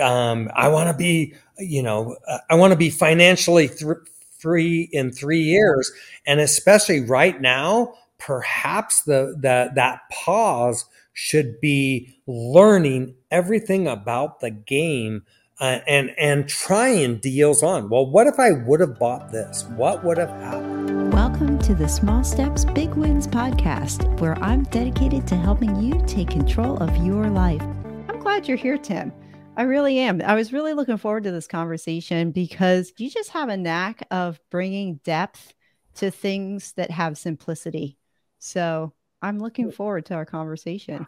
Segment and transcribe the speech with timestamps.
[0.00, 3.96] um, I want to be, you know, uh, I want to be financially th-
[4.38, 5.90] free in three years.
[6.26, 14.50] And especially right now, perhaps the, the, that pause should be learning everything about the
[14.50, 15.22] game
[15.60, 17.88] uh, and and trying deals on.
[17.88, 19.64] Well, what if I would have bought this?
[19.76, 21.12] What would have happened?
[21.12, 26.30] Welcome to the Small Steps Big Wins podcast, where I'm dedicated to helping you take
[26.30, 27.62] control of your life.
[28.08, 29.12] I'm glad you're here, Tim.
[29.54, 30.22] I really am.
[30.22, 34.40] I was really looking forward to this conversation because you just have a knack of
[34.50, 35.52] bringing depth
[35.96, 37.98] to things that have simplicity.
[38.38, 41.06] So I'm looking forward to our conversation.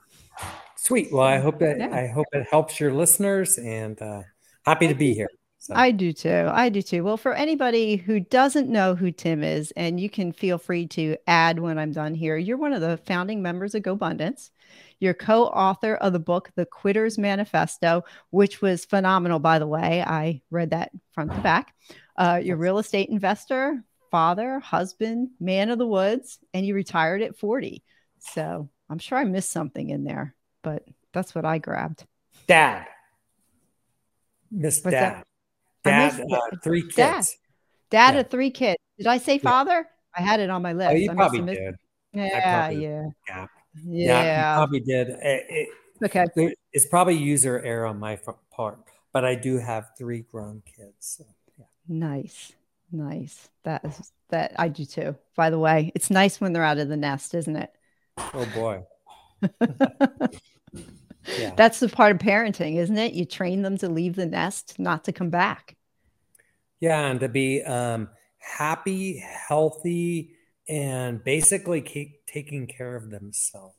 [0.76, 1.08] Sweet.
[1.10, 1.94] Well, I hope that yeah.
[1.94, 4.22] I hope it helps your listeners, and uh,
[4.66, 5.30] happy to be here.
[5.58, 5.72] So.
[5.74, 6.50] I do too.
[6.52, 7.02] I do too.
[7.02, 11.16] Well, for anybody who doesn't know who Tim is, and you can feel free to
[11.26, 14.50] add when I'm done here, you're one of the founding members of GoBundance.
[15.00, 20.02] You're co author of the book, The Quitter's Manifesto, which was phenomenal, by the way.
[20.02, 21.74] I read that front to back.
[22.16, 27.36] Uh, you're real estate investor, father, husband, man of the woods, and you retired at
[27.36, 27.82] 40.
[28.18, 32.04] So I'm sure I missed something in there, but that's what I grabbed.
[32.46, 32.86] Dad.
[34.50, 35.24] Miss Dad.
[35.82, 36.96] Dad, uh, three kids.
[36.96, 37.24] Dad,
[37.90, 38.20] Dad yeah.
[38.20, 38.78] of three kids.
[38.96, 39.86] Did I say father?
[39.86, 40.22] Yeah.
[40.22, 40.92] I had it on my list.
[40.92, 41.74] Oh, you I probably did.
[42.12, 43.46] Yeah, yeah.
[43.82, 45.08] Yeah, yeah probably did.
[45.08, 45.68] It, it,
[46.04, 48.18] okay, it's probably user error on my
[48.50, 48.78] part,
[49.12, 50.94] but I do have three grown kids.
[51.18, 51.24] So,
[51.58, 51.64] yeah.
[51.88, 52.52] Nice,
[52.92, 53.48] nice.
[53.64, 55.16] That is that I do too.
[55.36, 57.70] By the way, it's nice when they're out of the nest, isn't it?
[58.18, 58.84] Oh boy.
[61.38, 61.54] yeah.
[61.56, 63.12] That's the part of parenting, isn't it?
[63.12, 65.76] You train them to leave the nest, not to come back.
[66.80, 68.08] Yeah, and to be um,
[68.38, 70.33] happy, healthy,
[70.68, 73.74] and basically keep taking care of themselves.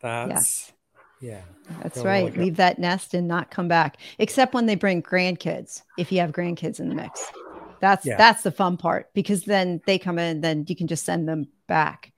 [0.00, 0.72] That's yes.
[1.20, 1.42] yeah.
[1.82, 2.36] That's right.
[2.36, 3.98] Leave that nest and not come back.
[4.18, 7.30] Except when they bring grandkids, if you have grandkids in the mix.
[7.80, 8.16] That's yeah.
[8.16, 11.48] that's the fun part because then they come in, then you can just send them
[11.66, 12.12] back.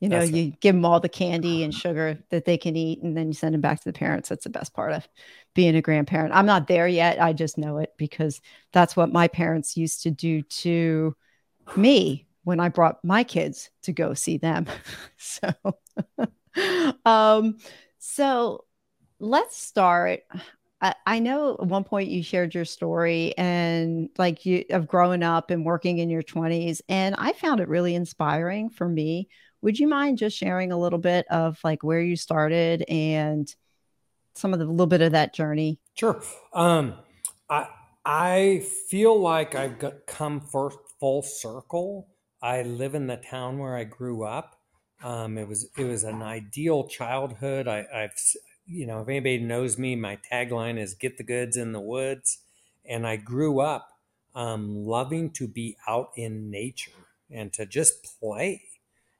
[0.00, 0.60] You know, that's you right.
[0.60, 3.54] give them all the candy and sugar that they can eat, and then you send
[3.54, 4.28] them back to the parents.
[4.28, 5.08] That's the best part of
[5.54, 6.34] being a grandparent.
[6.34, 7.20] I'm not there yet.
[7.20, 8.42] I just know it because
[8.74, 11.16] that's what my parents used to do to
[11.76, 14.66] me when I brought my kids to go see them.
[15.16, 15.50] so,
[17.04, 17.58] um,
[17.98, 18.64] so
[19.18, 20.20] let's start.
[20.80, 25.50] I, know at one point you shared your story and like you of growing up
[25.50, 29.28] and working in your 20s, and I found it really inspiring for me.
[29.62, 33.52] Would you mind just sharing a little bit of like where you started and
[34.36, 35.80] some of the little bit of that journey?
[35.94, 36.22] Sure.
[36.52, 36.94] Um,
[37.50, 37.66] I
[38.04, 40.70] I feel like I've got come for
[41.00, 42.06] full circle
[42.46, 44.60] I live in the town where I grew up.
[45.02, 47.66] Um, it was it was an ideal childhood.
[47.66, 48.12] I, I've
[48.68, 52.38] you know if anybody knows me, my tagline is "Get the goods in the woods,"
[52.88, 53.88] and I grew up
[54.36, 56.92] um, loving to be out in nature
[57.32, 58.62] and to just play.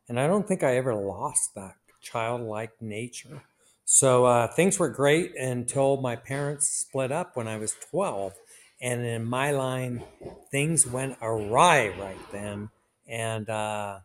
[0.09, 3.43] And I don't think I ever lost that childlike nature.
[3.85, 8.35] So uh, things were great until my parents split up when I was 12.
[8.81, 10.05] And in my line,
[10.53, 12.71] things went awry right then
[13.07, 14.01] and uh,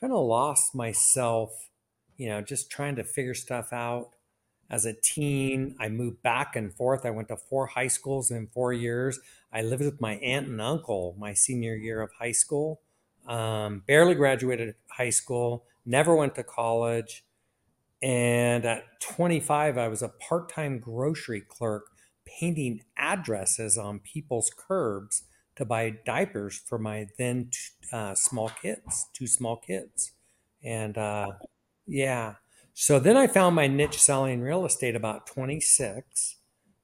[0.00, 1.70] kind of lost myself,
[2.16, 4.10] you know, just trying to figure stuff out.
[4.70, 7.04] As a teen, I moved back and forth.
[7.04, 9.20] I went to four high schools in four years.
[9.52, 12.80] I lived with my aunt and uncle my senior year of high school.
[13.26, 17.24] Um, barely graduated high school, never went to college.
[18.02, 21.86] And at 25, I was a part time grocery clerk
[22.26, 25.24] painting addresses on people's curbs
[25.56, 27.50] to buy diapers for my then
[27.92, 30.12] uh, small kids, two small kids.
[30.62, 31.32] And uh,
[31.86, 32.34] yeah,
[32.74, 36.36] so then I found my niche selling real estate about 26.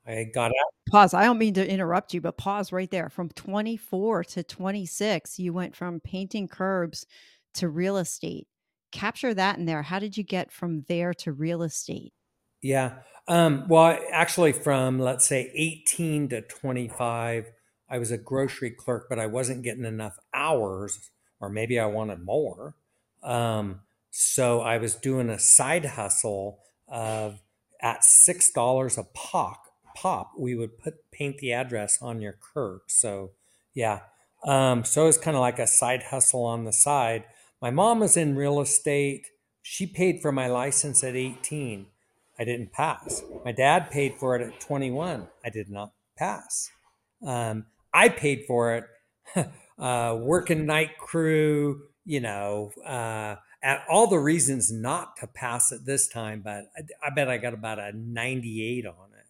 [0.07, 0.75] I got out.
[0.91, 1.15] Pause.
[1.15, 3.09] I don't mean to interrupt you, but pause right there.
[3.09, 7.07] From 24 to 26, you went from painting curbs
[7.55, 8.47] to real estate.
[8.93, 9.83] Capture that in there.
[9.83, 12.13] How did you get from there to real estate?
[12.63, 12.95] Yeah.
[13.29, 17.53] Um, well, actually, from let's say 18 to 25,
[17.91, 21.11] I was a grocery clerk, but I wasn't getting enough hours,
[21.41, 22.75] or maybe I wanted more.
[23.23, 27.41] Um, so I was doing a side hustle of
[27.83, 29.65] at six dollars a pop.
[29.97, 32.83] Pop, we would put paint the address on your curb.
[32.87, 33.33] So
[33.75, 34.01] yeah,
[34.45, 37.25] um, so it's kind of like a side hustle on the side.
[37.61, 39.27] My mom was in real estate.
[39.63, 41.87] She paid for my license at 18.
[42.39, 43.23] I didn't pass.
[43.45, 45.29] My dad paid for it at 21.
[45.45, 46.71] I did not pass.
[47.25, 48.85] Um, I paid for it,
[49.79, 55.85] uh, working night crew, you know, uh, at all the reasons not to pass it
[55.85, 59.27] this time, but I, I, bet I got about a 98 on it.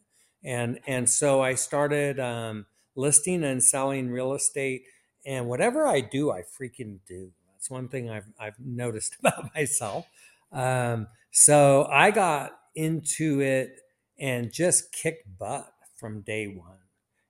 [0.48, 2.66] and and so I started um,
[2.96, 4.84] listing and selling real estate.
[5.26, 7.32] And whatever I do, I freaking do.
[7.52, 10.06] That's one thing I've I've noticed about myself.
[10.52, 13.80] Um, so I got into it
[14.18, 16.79] and just kicked butt from day one.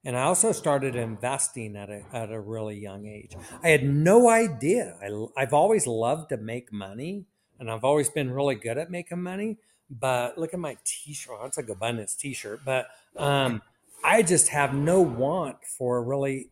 [0.04, 3.36] And I also started investing at a, at a really young age.
[3.62, 4.96] I had no idea.
[5.02, 7.26] I, I've always loved to make money
[7.58, 9.58] and I've always been really good at making money.
[9.90, 11.36] But look at my t-shirt.
[11.38, 12.60] Oh, it's like abundance t-shirt.
[12.64, 13.60] But um,
[14.02, 16.48] I just have no want for really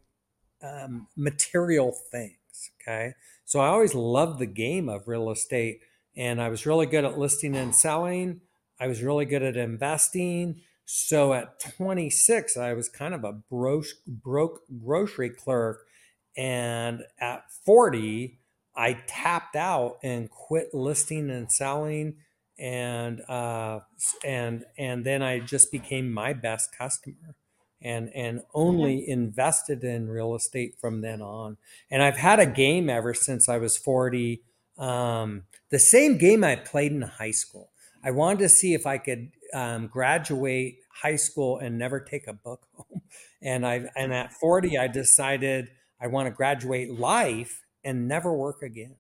[0.63, 2.71] um, material things.
[2.83, 3.15] Okay.
[3.45, 5.81] So I always loved the game of real estate
[6.17, 8.43] and I was really good at listing and selling.
[8.79, 10.61] I was really good at investing.
[10.91, 15.87] So at 26, I was kind of a broke, broke grocery clerk.
[16.35, 18.39] And at 40,
[18.75, 22.15] I tapped out and quit listing and selling.
[22.59, 23.81] And uh,
[24.25, 27.37] and and then I just became my best customer,
[27.81, 31.57] and and only invested in real estate from then on.
[31.89, 34.43] And I've had a game ever since I was forty.
[34.77, 37.71] Um, the same game I played in high school.
[38.03, 42.33] I wanted to see if I could um, graduate high school and never take a
[42.33, 43.03] book home.
[43.43, 45.69] And I and at 40 I decided
[46.01, 48.97] I want to graduate life and never work again.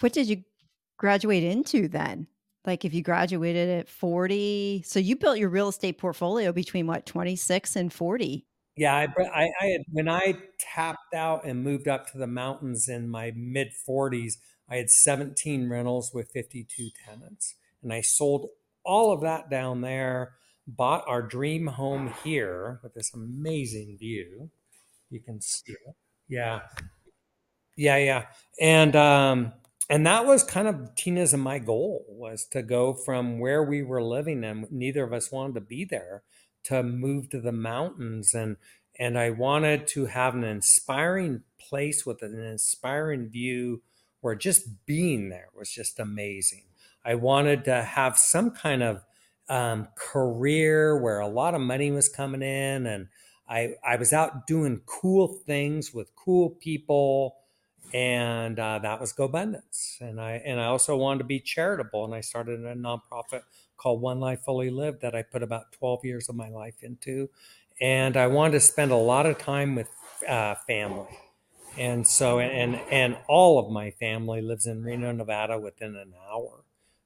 [0.00, 0.42] What did you
[0.96, 2.26] graduate into then?
[2.66, 7.04] Like if you graduated at 40, so you built your real estate portfolio between what
[7.06, 8.46] 26 and 40.
[8.76, 12.88] Yeah, I, I, I had, when I tapped out and moved up to the mountains
[12.88, 14.34] in my mid 40s,
[14.68, 18.48] I had 17 rentals with 52 tenants, and I sold
[18.84, 20.34] all of that down there.
[20.66, 24.50] Bought our dream home here with this amazing view.
[25.10, 25.94] You can see it.
[26.26, 26.60] Yeah,
[27.76, 28.26] yeah, yeah,
[28.60, 29.52] and um,
[29.90, 33.82] and that was kind of Tina's and my goal was to go from where we
[33.82, 36.22] were living and neither of us wanted to be there
[36.64, 38.56] to move to the mountains and
[38.98, 43.82] and I wanted to have an inspiring place with an inspiring view
[44.20, 46.62] where just being there was just amazing.
[47.04, 49.04] I wanted to have some kind of
[49.48, 53.08] um, career where a lot of money was coming in and
[53.48, 57.36] I, I was out doing cool things with cool people
[57.92, 60.00] and uh, that was GoBundance.
[60.00, 63.42] And I and I also wanted to be charitable, and I started a nonprofit
[63.76, 67.30] called One Life Fully Lived that I put about 12 years of my life into,
[67.80, 69.88] and I wanted to spend a lot of time with
[70.28, 71.18] uh, family,
[71.78, 76.63] and so and and all of my family lives in Reno, Nevada, within an hour.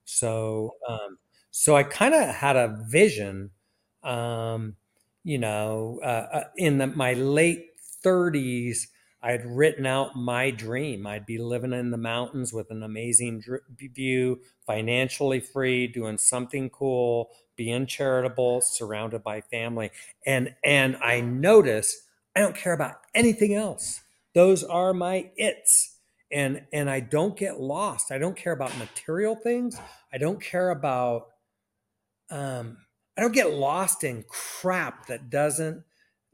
[0.08, 1.18] So um,
[1.50, 3.50] so I kind of had a vision,
[4.02, 4.76] um,
[5.24, 7.66] you know, uh, uh in the, my late
[8.04, 8.88] 30s
[9.20, 11.06] I had written out my dream.
[11.06, 13.42] I'd be living in the mountains with an amazing
[13.76, 19.90] view, financially free, doing something cool, being charitable, surrounded by family.
[20.24, 22.06] And and I notice
[22.36, 24.00] I don't care about anything else.
[24.34, 25.96] Those are my its.
[26.30, 28.12] And and I don't get lost.
[28.12, 29.80] I don't care about material things.
[30.12, 31.28] I don't care about
[32.30, 32.78] um
[33.16, 35.84] I don't get lost in crap that doesn't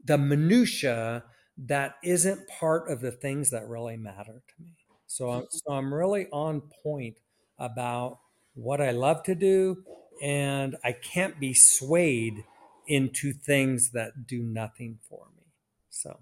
[0.03, 1.23] the minutia
[1.57, 4.75] that isn't part of the things that really matter to me.
[5.07, 7.19] So I'm, so I'm really on point
[7.57, 8.19] about
[8.53, 9.83] what I love to do,
[10.21, 12.43] and I can't be swayed
[12.87, 15.43] into things that do nothing for me.
[15.89, 16.19] So,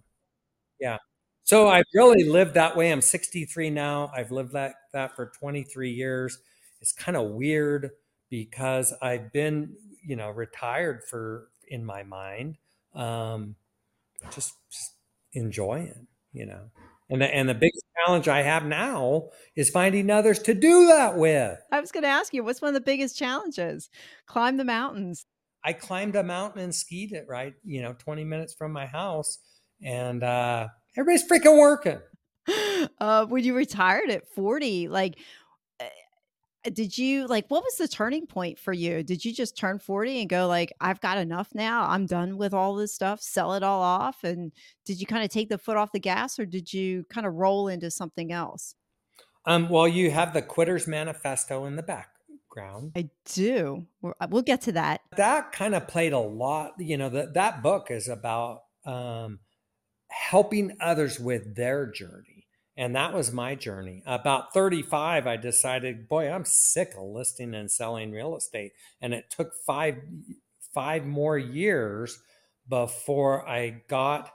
[0.79, 0.97] yeah.
[1.43, 2.91] So I've really lived that way.
[2.91, 4.11] I'm 63 now.
[4.15, 6.37] I've lived that that for 23 years.
[6.79, 7.91] It's kind of weird
[8.29, 12.57] because I've been, you know, retired for in my mind.
[12.95, 13.55] Um,
[14.31, 14.95] just, just
[15.33, 16.69] enjoying, you know.
[17.09, 21.17] And the, and the biggest challenge I have now is finding others to do that
[21.17, 21.59] with.
[21.71, 23.89] I was going to ask you, what's one of the biggest challenges?
[24.25, 25.25] Climb the mountains.
[25.63, 29.37] I climbed a mountain and skied it right, you know, 20 minutes from my house.
[29.81, 31.99] And uh, everybody's freaking working.
[32.99, 35.17] Uh, when you retired at 40, like
[36.71, 39.03] did you like what was the turning point for you?
[39.03, 41.85] Did you just turn 40 and go like i've got enough now.
[41.87, 43.21] I'm done with all this stuff.
[43.21, 44.23] Sell it all off.
[44.23, 44.51] And
[44.85, 47.33] did you kind of take the foot off the gas or did you kind of
[47.33, 48.75] roll into something else?
[49.45, 52.93] Um, well you have the quitters manifesto in the background.
[52.95, 53.87] I do.
[54.03, 55.01] Uh, we'll get to that.
[55.17, 59.39] That kind of played a lot you know that that book is about um,
[60.29, 62.43] helping others with their journey
[62.75, 64.01] and that was my journey.
[64.05, 68.71] About 35, I decided, boy, I'm sick of listing and selling real estate.
[69.01, 69.97] And it took five
[70.73, 72.19] five more years
[72.67, 74.31] before I got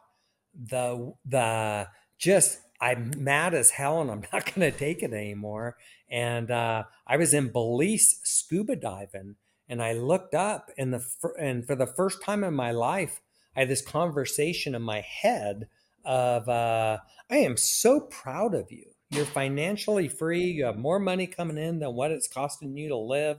[0.54, 5.76] the the just I'm mad as hell and I'm not going to take it anymore.
[6.08, 9.34] And uh, I was in Belize scuba diving,
[9.68, 11.04] and I looked up, and the
[11.40, 13.20] and for the first time in my life,
[13.58, 15.68] I had this conversation in my head
[16.04, 16.98] of, uh,
[17.28, 18.92] "I am so proud of you.
[19.10, 20.44] You're financially free.
[20.44, 23.38] You have more money coming in than what it's costing you to live.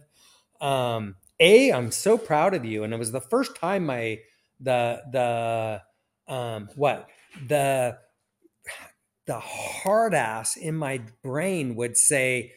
[0.60, 4.20] Um, a, I'm so proud of you." And it was the first time my
[4.60, 7.08] the the um, what
[7.48, 7.98] the
[9.26, 12.52] the hard ass in my brain would say,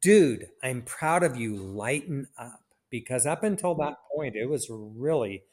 [0.00, 1.54] dude, I'm proud of you.
[1.54, 2.60] Lighten up.
[2.90, 5.44] Because up until that point, it was really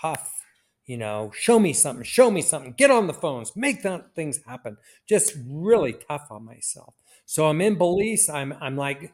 [0.00, 0.45] tough.
[0.86, 4.40] You know, show me something, show me something, get on the phones, make that things
[4.46, 4.76] happen.
[5.08, 6.94] Just really tough on myself.
[7.24, 8.28] So I'm in Belize.
[8.28, 9.12] I'm I'm like,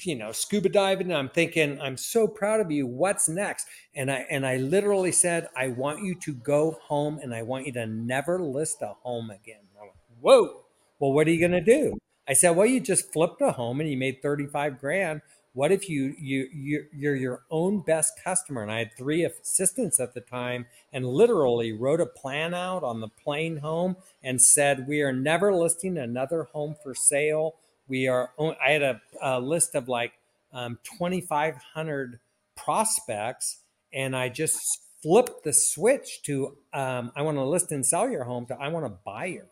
[0.00, 1.12] you know, scuba diving.
[1.14, 2.86] I'm thinking, I'm so proud of you.
[2.86, 3.66] What's next?
[3.94, 7.66] And I and I literally said, I want you to go home and I want
[7.66, 9.60] you to never list a home again.
[9.78, 10.64] Went, Whoa.
[10.98, 11.98] Well, what are you gonna do?
[12.28, 15.20] I said, well, you just flipped a home and you made 35 grand.
[15.56, 18.62] What if you you you you're your own best customer?
[18.62, 23.00] And I had three assistants at the time, and literally wrote a plan out on
[23.00, 27.54] the plane home and said, we are never listing another home for sale
[27.88, 28.30] we are
[28.64, 30.12] i had a, a list of like
[30.52, 32.18] um, 2500
[32.56, 33.58] prospects
[33.92, 34.58] and i just
[35.02, 38.68] flipped the switch to um, i want to list and sell your home to i
[38.68, 39.50] want to buy your home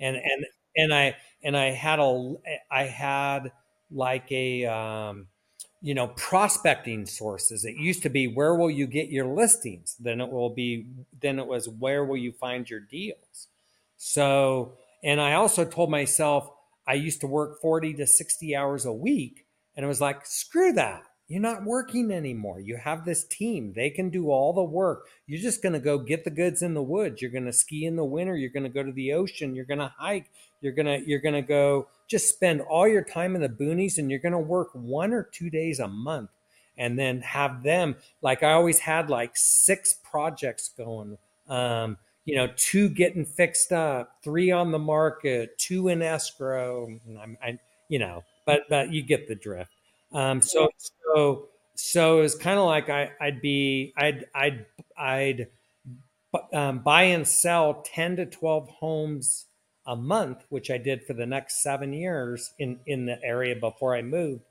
[0.00, 0.46] and and
[0.76, 2.34] and i and i had a
[2.70, 3.52] i had
[3.90, 5.26] like a um,
[5.80, 10.20] you know prospecting sources it used to be where will you get your listings then
[10.20, 10.86] it will be
[11.20, 13.46] then it was where will you find your deals
[13.96, 14.72] so
[15.04, 16.50] and i also told myself
[16.88, 19.44] I used to work 40 to 60 hours a week.
[19.76, 21.02] And it was like, screw that.
[21.28, 22.58] You're not working anymore.
[22.60, 23.74] You have this team.
[23.76, 25.06] They can do all the work.
[25.26, 27.20] You're just going to go get the goods in the woods.
[27.20, 28.34] You're going to ski in the winter.
[28.34, 29.54] You're going to go to the ocean.
[29.54, 30.30] You're going to hike.
[30.62, 33.98] You're going to you're going to go just spend all your time in the boonies
[33.98, 36.30] and you're going to work one or two days a month
[36.76, 41.18] and then have them like I always had like six projects going.
[41.48, 46.86] Um, you know, two getting fixed up, three on the market, two in escrow.
[46.86, 49.70] And I'm, I, you know, but but you get the drift.
[50.12, 50.68] Um, so
[51.14, 55.48] so so it's kind of like I, I'd be I'd I'd I'd
[56.52, 59.46] um, buy and sell ten to twelve homes
[59.88, 63.96] a month, which I did for the next seven years in in the area before
[63.96, 64.44] I moved,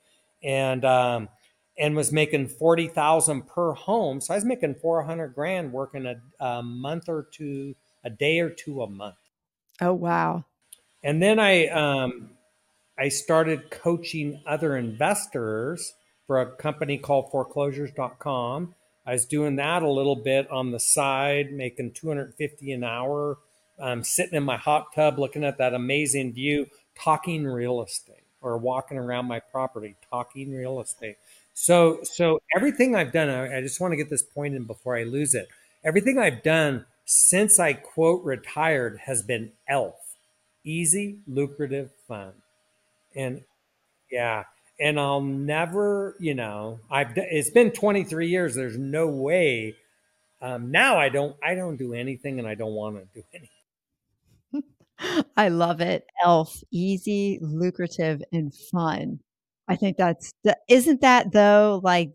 [0.43, 1.29] and um,
[1.77, 4.19] and was making 40,000 per home.
[4.19, 8.49] So I was making 400 grand working a, a, month or two, a day or
[8.49, 9.15] two a month.
[9.79, 10.45] Oh, wow.
[11.03, 12.31] And then I, um,
[12.97, 15.93] I started coaching other investors
[16.25, 18.73] for a company called foreclosures.com.
[19.05, 23.37] I was doing that a little bit on the side, making 250 an hour,
[23.79, 28.57] um, sitting in my hot tub, looking at that amazing view, talking real estate or
[28.57, 31.17] walking around my property, talking real estate.
[31.53, 34.95] So, so everything I've done, I, I just want to get this point in before
[34.95, 35.47] I lose it.
[35.83, 39.95] Everything I've done since I quote retired has been ELF,
[40.63, 42.33] easy, lucrative, fun,
[43.15, 43.41] and
[44.11, 44.43] yeah,
[44.79, 48.55] and I'll never, you know, I've it's been 23 years.
[48.55, 49.75] There's no way.
[50.41, 53.49] Um, now I don't, I don't do anything, and I don't want to do anything.
[55.37, 56.05] I love it.
[56.23, 59.19] ELF, easy, lucrative, and fun.
[59.67, 62.13] I think that's the, isn't that though like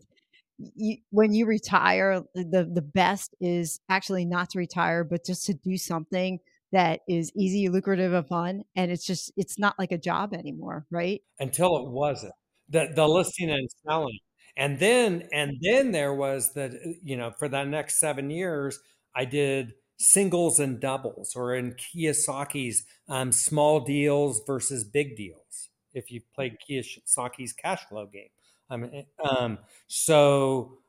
[0.57, 5.53] you, when you retire the the best is actually not to retire but just to
[5.53, 6.39] do something
[6.71, 10.85] that is easy lucrative and fun and it's just it's not like a job anymore
[10.91, 12.33] right until it wasn't
[12.69, 14.17] the the listing and selling
[14.55, 18.79] and then and then there was the you know for the next seven years
[19.15, 19.73] i did
[20.03, 26.57] singles and doubles or in kiyosaki's um, small deals versus big deals if you've played
[26.67, 28.29] Kiyosaki's cash flow game.
[28.69, 30.79] Mean, um, so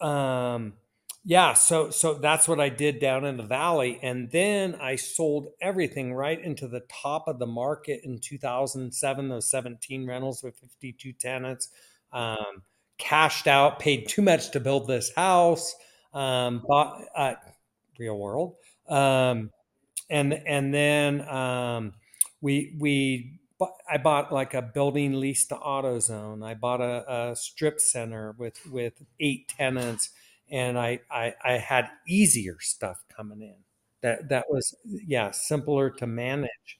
[0.00, 0.74] um,
[1.24, 5.48] yeah, so so that's what I did down in the valley, and then I sold
[5.60, 9.28] everything right into the top of the market in 2007.
[9.28, 11.68] Those 17 rentals with 52 tenants,
[12.12, 12.62] um,
[12.98, 15.74] cashed out, paid too much to build this house,
[16.14, 17.34] um, bought uh,
[17.98, 18.56] real world,
[18.88, 19.50] um,
[20.10, 21.94] and and then um,
[22.40, 23.38] we we
[23.88, 26.44] I bought like a building lease to AutoZone.
[26.44, 30.10] I bought a, a, strip center with with eight tenants,
[30.50, 33.54] and I, I I had easier stuff coming in.
[34.02, 36.78] That that was yeah simpler to manage,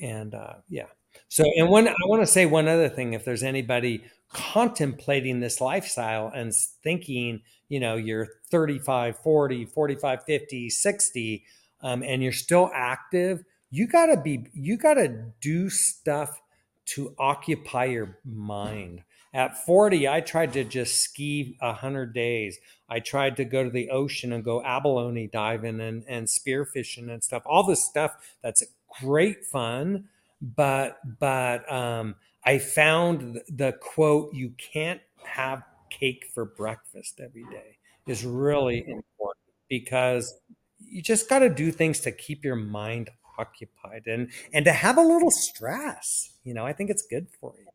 [0.00, 0.86] and uh, yeah.
[1.28, 4.04] So and when I want to say one other thing, if there's anybody
[4.34, 11.44] contemplating this lifestyle and thinking, you know, you're 35, 40, 45, 50, 60,
[11.80, 16.40] um, and you're still active you got to be you got to do stuff
[16.86, 22.56] to occupy your mind At 40, I tried to just ski 100 days.
[22.88, 27.24] I tried to go to the ocean and go abalone diving and, and spearfishing and
[27.24, 27.42] stuff.
[27.46, 28.12] All this stuff
[28.42, 28.62] that's
[29.00, 30.04] great fun,
[30.40, 32.14] but but um,
[32.46, 38.92] I found the quote, "You can't have cake for breakfast every day," is really mm-hmm.
[38.92, 40.40] important because
[40.78, 44.96] you just got to do things to keep your mind occupied and and to have
[44.98, 46.30] a little stress.
[46.44, 47.66] You know, I think it's good for you.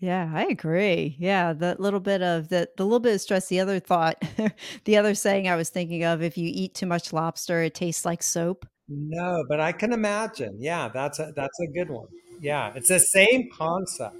[0.00, 1.16] Yeah, I agree.
[1.18, 3.48] Yeah, that little bit of the the little bit of stress.
[3.48, 4.22] The other thought,
[4.84, 8.04] the other saying I was thinking of, if you eat too much lobster, it tastes
[8.04, 8.66] like soap.
[8.88, 10.56] No, but I can imagine.
[10.58, 12.08] Yeah, that's a that's a good one.
[12.40, 14.16] Yeah, it's the same concept.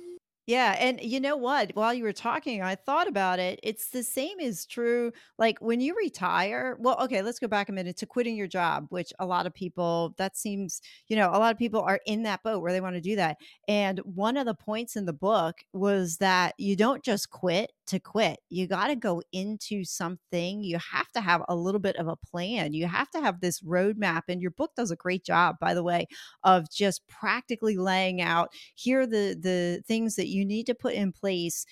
[0.48, 1.72] Yeah, and you know what?
[1.74, 3.60] While you were talking, I thought about it.
[3.62, 6.78] It's the same is true like when you retire.
[6.80, 9.52] Well, okay, let's go back a minute to quitting your job, which a lot of
[9.52, 12.80] people that seems, you know, a lot of people are in that boat where they
[12.80, 13.36] want to do that.
[13.68, 18.00] And one of the points in the book was that you don't just quit to
[18.00, 18.38] quit.
[18.48, 20.62] You got to go into something.
[20.62, 22.72] You have to have a little bit of a plan.
[22.72, 24.22] You have to have this roadmap.
[24.28, 26.06] And your book does a great job, by the way,
[26.44, 31.12] of just practically laying out here the the things that you need to put in
[31.12, 31.66] place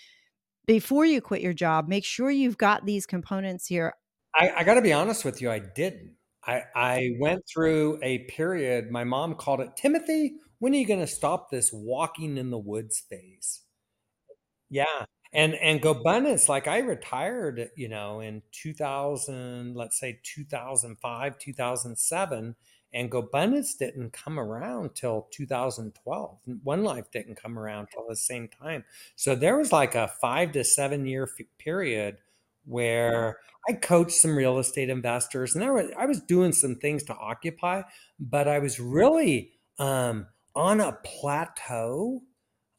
[0.66, 1.88] before you quit your job.
[1.88, 3.94] Make sure you've got these components here.
[4.35, 6.12] I, I got to be honest with you, I didn't.
[6.44, 11.00] I, I went through a period, my mom called it, Timothy, when are you going
[11.00, 13.62] to stop this walking in the woods phase?
[14.70, 15.04] Yeah.
[15.36, 22.56] And and GoBundance, like I retired, you know, in 2000, let's say 2005, 2007,
[22.94, 26.38] and GoBundance didn't come around till 2012.
[26.64, 28.84] One Life didn't come around till the same time.
[29.14, 32.16] So there was like a five to seven year f- period
[32.64, 33.36] where
[33.68, 37.14] I coached some real estate investors, and there was, I was doing some things to
[37.14, 37.82] occupy,
[38.18, 42.22] but I was really um, on a plateau,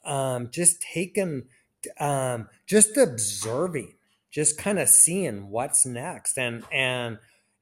[0.03, 1.43] um, just taking,
[1.99, 3.95] um, just observing,
[4.31, 7.19] just kind of seeing what's next, and and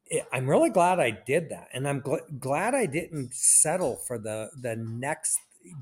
[0.08, 4.18] it, I'm really glad I did that, and I'm gl- glad I didn't settle for
[4.18, 5.40] the the next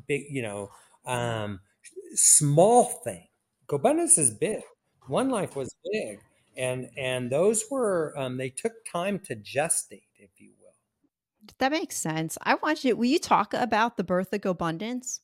[0.07, 0.71] big, you know,
[1.05, 1.59] um,
[2.15, 3.27] small thing.
[3.67, 4.63] GoBundance is big.
[5.07, 6.19] One Life was big,
[6.55, 10.75] and and those were um, they took time to gestate, if you will.
[11.57, 12.37] That makes sense.
[12.41, 15.19] I want you will you talk about the birth of GoBundance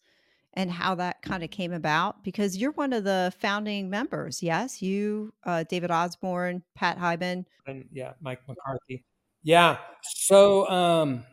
[0.54, 2.24] and how that kind of came about?
[2.24, 4.42] Because you're one of the founding members.
[4.42, 7.46] Yes, you, uh, David Osborne, Pat Hiban.
[7.68, 9.06] And yeah, Mike McCarthy.
[9.44, 9.78] Yeah.
[10.02, 11.24] So um,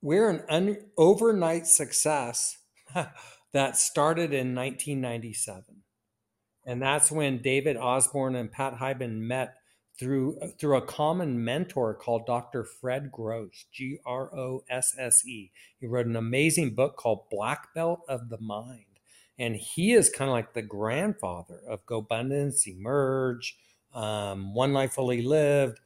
[0.00, 2.56] we're an un- overnight success
[3.52, 5.64] that started in 1997.
[6.66, 9.54] And that's when David Osborne and Pat Hiban met
[10.02, 12.64] through through a common mentor called Dr.
[12.64, 15.52] Fred Grosse, G R O S S E.
[15.80, 18.84] He wrote an amazing book called Black Belt of the Mind.
[19.38, 23.56] And he is kind of like the grandfather of GoBundance, Emerge,
[23.94, 25.80] um, One Life Fully Lived,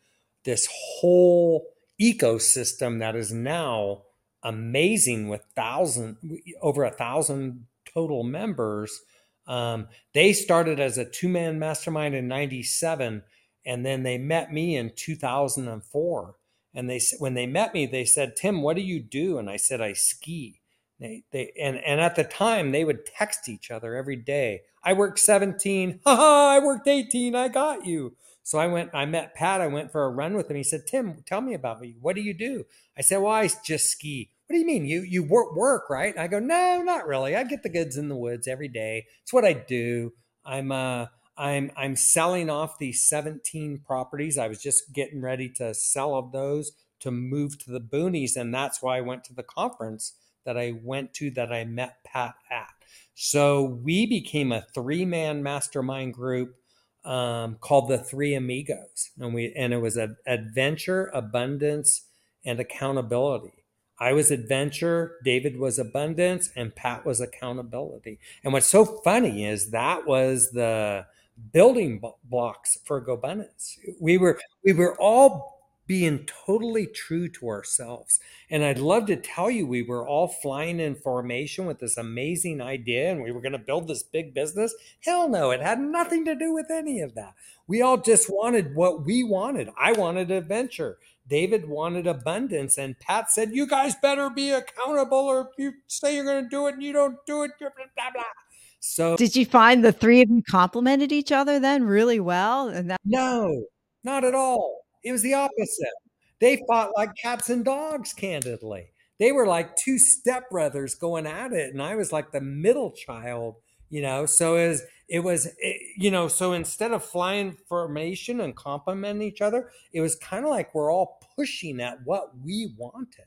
[0.45, 1.67] this whole
[2.01, 4.03] ecosystem that is now
[4.43, 6.17] amazing with thousand
[6.61, 9.01] over a thousand total members.
[9.47, 13.23] Um, they started as a two man mastermind in 97
[13.67, 16.37] and then they met me in 2004
[16.73, 19.39] and they when they met me they said tim what do you do?
[19.39, 20.61] And i said i ski.
[21.01, 24.63] They, they and and at the time they would text each other every day.
[24.83, 28.15] I worked 17 haha i worked 18 i got you.
[28.43, 29.61] So i went i met pat.
[29.61, 30.57] I went for a run with him.
[30.57, 31.97] He said tim tell me about me.
[32.01, 32.65] What do you do?
[32.97, 34.31] I said well i just ski.
[34.47, 34.87] What do you mean?
[34.87, 36.17] You you work work right?
[36.17, 37.35] I go no not really.
[37.35, 39.07] I get the goods in the woods every day.
[39.23, 40.13] It's what i do.
[40.45, 41.07] I'm uh
[41.39, 44.39] I'm I'm selling off these 17 properties.
[44.39, 48.55] I was just getting ready to sell of those to move to the boonies, and
[48.55, 52.37] that's why I went to the conference that I went to that I met Pat
[52.51, 52.71] at.
[53.15, 56.57] So we became a three-man mastermind group
[57.05, 62.03] um, called the Three Amigos, and we and it was a adventure, abundance,
[62.45, 63.53] and accountability.
[63.99, 68.19] I was adventure, David was abundance, and Pat was accountability.
[68.45, 71.07] And what's so funny is that was the
[71.53, 73.79] building blocks for GoBundance.
[74.01, 78.21] We were we were all being totally true to ourselves.
[78.51, 82.61] And I'd love to tell you we were all flying in formation with this amazing
[82.61, 84.75] idea and we were going to build this big business.
[85.01, 87.35] Hell no, it had nothing to do with any of that.
[87.69, 89.71] We all just wanted what we wanted.
[89.79, 90.99] I wanted adventure.
[91.29, 96.15] David wanted abundance and Pat said, "You guys better be accountable or if you say
[96.15, 98.46] you're going to do it and you don't do it, blah blah blah."
[98.81, 102.69] So Did you find the 3 of you complemented each other then really well?
[102.69, 103.65] And that No,
[104.05, 104.85] not at all.
[105.05, 105.95] It was the opposite.
[106.41, 108.91] They fought like cats and dogs, candidly.
[109.19, 113.57] They were like two stepbrothers going at it, and I was like the middle child,
[113.91, 118.41] you know so it was it was it, you know so instead of flying formation
[118.41, 122.73] and complimenting each other it was kind of like we're all pushing at what we
[122.77, 123.27] wanted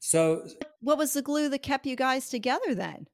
[0.00, 0.46] so
[0.80, 3.06] what was the glue that kept you guys together then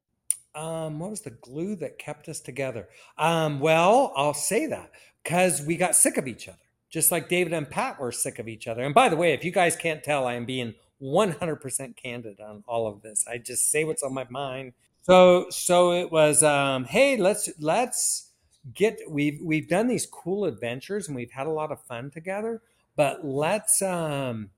[0.55, 2.89] um what was the glue that kept us together?
[3.17, 4.91] Um well i'll say that
[5.23, 6.57] because we got sick of each other
[6.89, 8.83] just like david and pat were sick of each other.
[8.83, 12.63] And by the way if you guys can't tell i am being 100% candid on
[12.67, 13.25] all of this.
[13.29, 14.73] I just say what's on my mind.
[15.01, 18.31] So so it was um hey let's let's
[18.73, 22.61] get we've we've done these cool adventures and we've had a lot of fun together
[22.97, 24.49] but let's um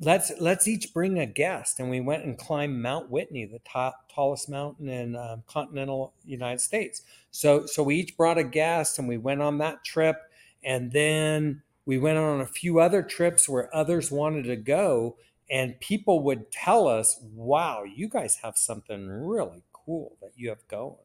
[0.00, 1.78] let's let's each bring a guest.
[1.78, 6.60] And we went and climbed mount whitney the top, tallest mountain in um, continental united
[6.60, 7.02] states.
[7.30, 10.16] So so we each brought a guest and we went on that trip.
[10.64, 15.16] And then we went on a few other trips where others wanted to go.
[15.50, 20.66] And people would tell us wow you guys have something really cool that you have
[20.68, 20.96] going.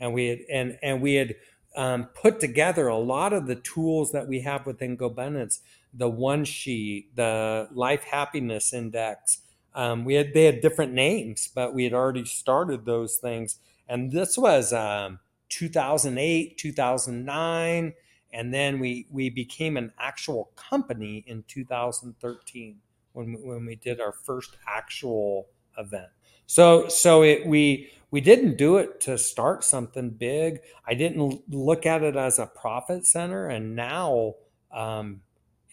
[0.00, 1.34] And we had and and we had
[1.76, 5.60] um, put together a lot of the tools that we have within GoBundance,
[5.92, 9.38] the one sheet, the life happiness index.
[9.74, 13.58] Um, we had they had different names, but we had already started those things.
[13.88, 17.94] And this was um, 2008, 2009,
[18.32, 22.76] and then we we became an actual company in 2013
[23.12, 25.48] when when we did our first actual
[25.78, 26.10] event.
[26.46, 30.60] So so it we we didn't do it to start something big.
[30.86, 34.34] I didn't look at it as a profit center, and now
[34.72, 35.22] um,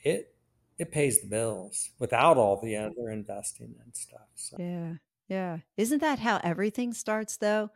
[0.06, 0.36] it
[0.78, 4.28] it pays the bills without all the other investing and stuff.
[4.36, 4.58] So.
[4.58, 4.96] Yeah,
[5.28, 5.60] yeah.
[5.78, 7.70] Isn't that how everything starts, though?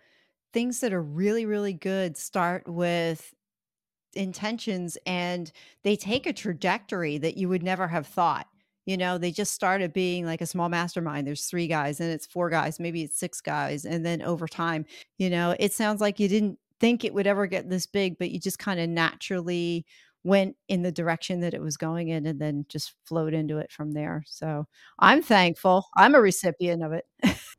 [0.53, 3.33] Things that are really, really good start with
[4.15, 5.51] intentions, and
[5.83, 8.47] they take a trajectory that you would never have thought.
[8.85, 11.27] You know, they just started being like a small mastermind.
[11.27, 14.85] There's 3 guys, and it's 4 guys, maybe it's 6 guys, and then over time,
[15.19, 18.31] you know, it sounds like you didn't think it would ever get this big, but
[18.31, 19.85] you just kinda naturally
[20.23, 23.71] went in the direction that it was going in and then just flowed into it
[23.71, 24.23] from there.
[24.27, 24.67] So,
[24.99, 25.85] I'm thankful.
[25.97, 27.05] I'm a recipient of it.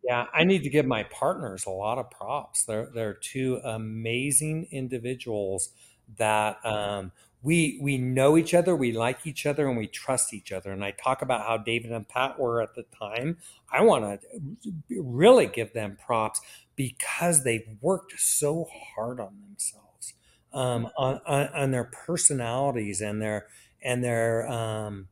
[0.03, 2.65] Yeah, I need to give my partners a lot of props.
[2.65, 5.71] They're they're 2 amazing individuals
[6.17, 10.53] that, um, we we know each other, we like each other, and we trust each
[10.53, 10.73] other.
[10.73, 13.39] And I talk about how David and Pat were at the time.
[13.73, 16.41] I want to really give them props
[16.77, 19.90] because they've worked so hard on themselves,
[20.53, 23.47] um, on, on, on their personalities and their
[23.83, 25.09] and their um,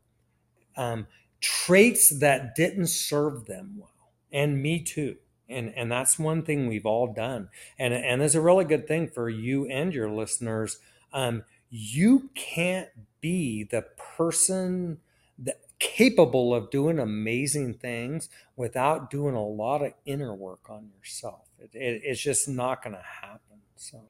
[0.76, 1.06] um,
[1.40, 5.16] traits that didn't serve them well, and me too.
[5.48, 7.48] And and that's one thing we've all done.
[7.78, 10.78] And and it's a really good thing for you and your listeners.
[11.12, 12.88] Um, you can't
[13.20, 13.82] be the
[14.16, 14.98] person
[15.38, 21.46] that capable of doing amazing things without doing a lot of inner work on yourself.
[21.58, 23.60] It, it, it's just not going to happen.
[23.76, 24.02] So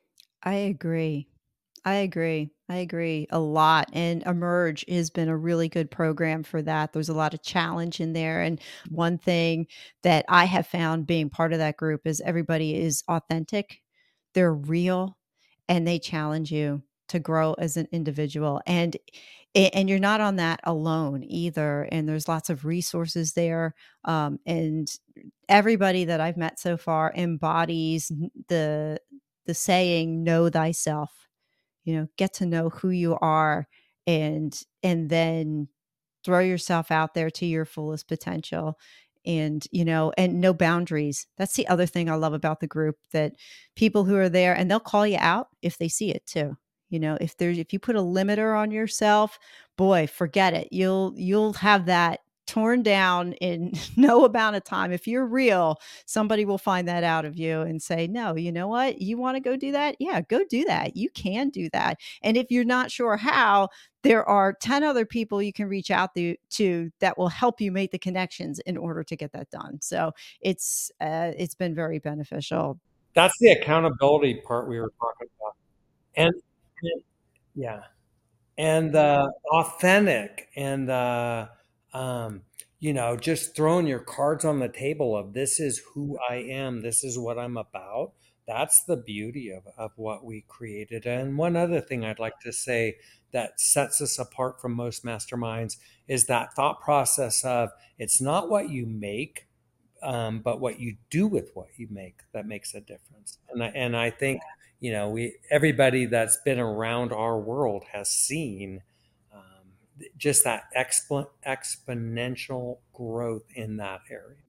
[0.49, 1.29] I agree.
[1.85, 2.51] I agree.
[2.71, 3.91] I agree a lot.
[3.93, 6.93] And Emerge has been a really good program for that.
[6.95, 8.41] There's a lot of challenge in there.
[8.43, 8.59] And
[8.89, 9.67] one thing
[10.05, 13.83] that I have found being part of that group is everybody is authentic,
[14.35, 15.19] they're real,
[15.69, 18.63] and they challenge you to grow as an individual.
[18.67, 18.97] And
[19.55, 21.89] and you're not on that alone either.
[21.93, 23.75] And there's lots of resources there.
[24.07, 24.89] Um, and
[25.49, 28.13] everybody that I've met so far embodies
[28.49, 29.01] the
[29.49, 31.29] the saying "Know thyself."
[31.85, 33.67] You know, get to know who you are,
[34.07, 35.69] and and then
[36.25, 38.79] throw yourself out there to your fullest potential
[39.27, 42.97] and you know and no boundaries that's the other thing i love about the group
[43.13, 43.35] that
[43.77, 46.57] people who are there and they'll call you out if they see it too
[46.91, 49.39] you know, if there's if you put a limiter on yourself,
[49.77, 50.69] boy, forget it.
[50.73, 54.91] You'll you'll have that torn down in no amount of time.
[54.91, 58.67] If you're real, somebody will find that out of you and say, "No, you know
[58.67, 59.01] what?
[59.01, 59.97] You want to go do that?
[60.01, 60.97] Yeah, go do that.
[60.97, 63.69] You can do that." And if you're not sure how,
[64.03, 67.91] there are 10 other people you can reach out to, that will help you make
[67.93, 69.79] the connections in order to get that done.
[69.81, 72.81] So, it's uh, it's been very beneficial.
[73.15, 75.55] That's the accountability part we were talking about.
[76.17, 76.35] And
[77.55, 77.81] yeah.
[78.57, 81.49] And uh, authentic and uh,
[81.93, 82.43] um,
[82.81, 86.81] you know, just throwing your cards on the table of this is who I am,
[86.81, 88.13] this is what I'm about.
[88.47, 91.05] That's the beauty of, of what we created.
[91.05, 92.97] And one other thing I'd like to say
[93.33, 98.71] that sets us apart from most masterminds is that thought process of it's not what
[98.71, 99.47] you make,
[100.03, 103.39] um, but what you do with what you make that makes a difference.
[103.51, 104.41] And I, and I think
[104.81, 108.83] you know we everybody that's been around our world has seen
[110.17, 114.43] just that expo- exponential growth in that area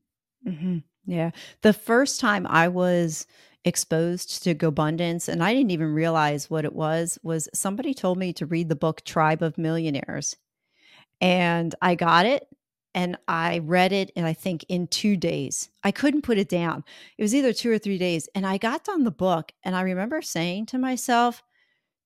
[0.46, 0.84] Mhm.
[1.06, 1.32] Yeah.
[1.62, 3.26] The first time I was
[3.66, 8.32] exposed to GoBundance, and I didn't even realize what it was, was somebody told me
[8.34, 10.38] to read the book Tribe of Millionaires.
[11.20, 12.48] And I got it
[12.96, 15.70] and I read it and I think in 2 days.
[15.84, 16.84] I couldn't put it down.
[17.18, 19.82] It was either 2 or 3 days and I got done the book and I
[19.82, 21.44] remember saying to myself,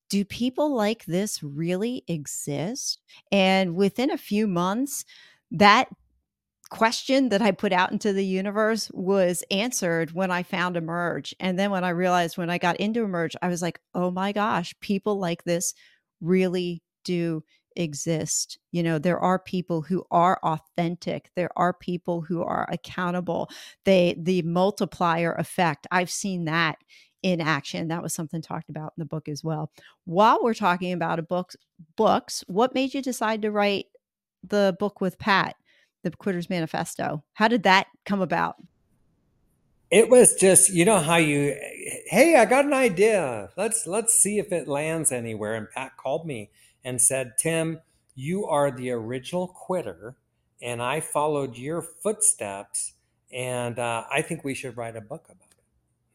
[0.10, 3.02] do people like this really exist?
[3.32, 5.06] And within a few months,
[5.52, 5.90] that
[6.70, 11.36] question that I put out into the universe was answered when I found Emerge.
[11.40, 14.32] And then when I realized when I got into Emerge, I was like, oh my
[14.32, 15.74] gosh, people like this
[16.20, 17.44] really do
[17.76, 18.58] exist.
[18.72, 21.30] You know, there are people who are authentic.
[21.36, 23.50] There are people who are accountable.
[23.86, 25.88] They the multiplier effect.
[25.92, 26.78] I've seen that
[27.24, 27.88] in action.
[27.88, 29.72] That was something talked about in the book as well.
[30.06, 31.54] While we're talking about a book
[31.96, 33.88] books, what made you decide to write
[34.48, 35.56] the book with Pat?
[36.04, 37.24] the Quitters Manifesto.
[37.34, 38.58] How did that come about?
[39.90, 41.56] It was just, you know how you
[42.08, 43.50] hey, I got an idea.
[43.58, 46.50] Let's let's see if it lands anywhere and Pat called me
[46.84, 47.80] and said, "Tim,
[48.16, 50.16] you are the original quitter
[50.62, 52.94] and I followed your footsteps
[53.32, 55.43] and uh, I think we should write a book about it."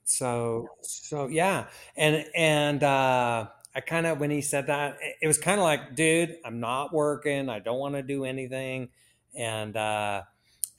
[0.08, 1.66] So so yeah.
[1.96, 5.94] And and uh I kind of when he said that, it was kind of like,
[5.94, 7.48] dude, I'm not working.
[7.48, 8.88] I don't want to do anything
[9.34, 10.22] and uh,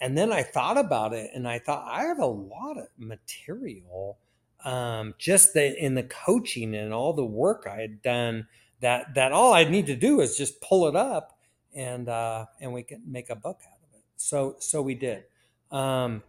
[0.02, 4.18] and then I thought about it, and I thought I have a lot of material,
[4.63, 8.48] um, just the, in the coaching and all the work I had done.
[8.82, 11.38] That that all I need to do is just pull it up,
[11.76, 14.04] and uh, and we can make a book out of it.
[14.15, 15.26] So so we did,
[15.72, 16.24] um,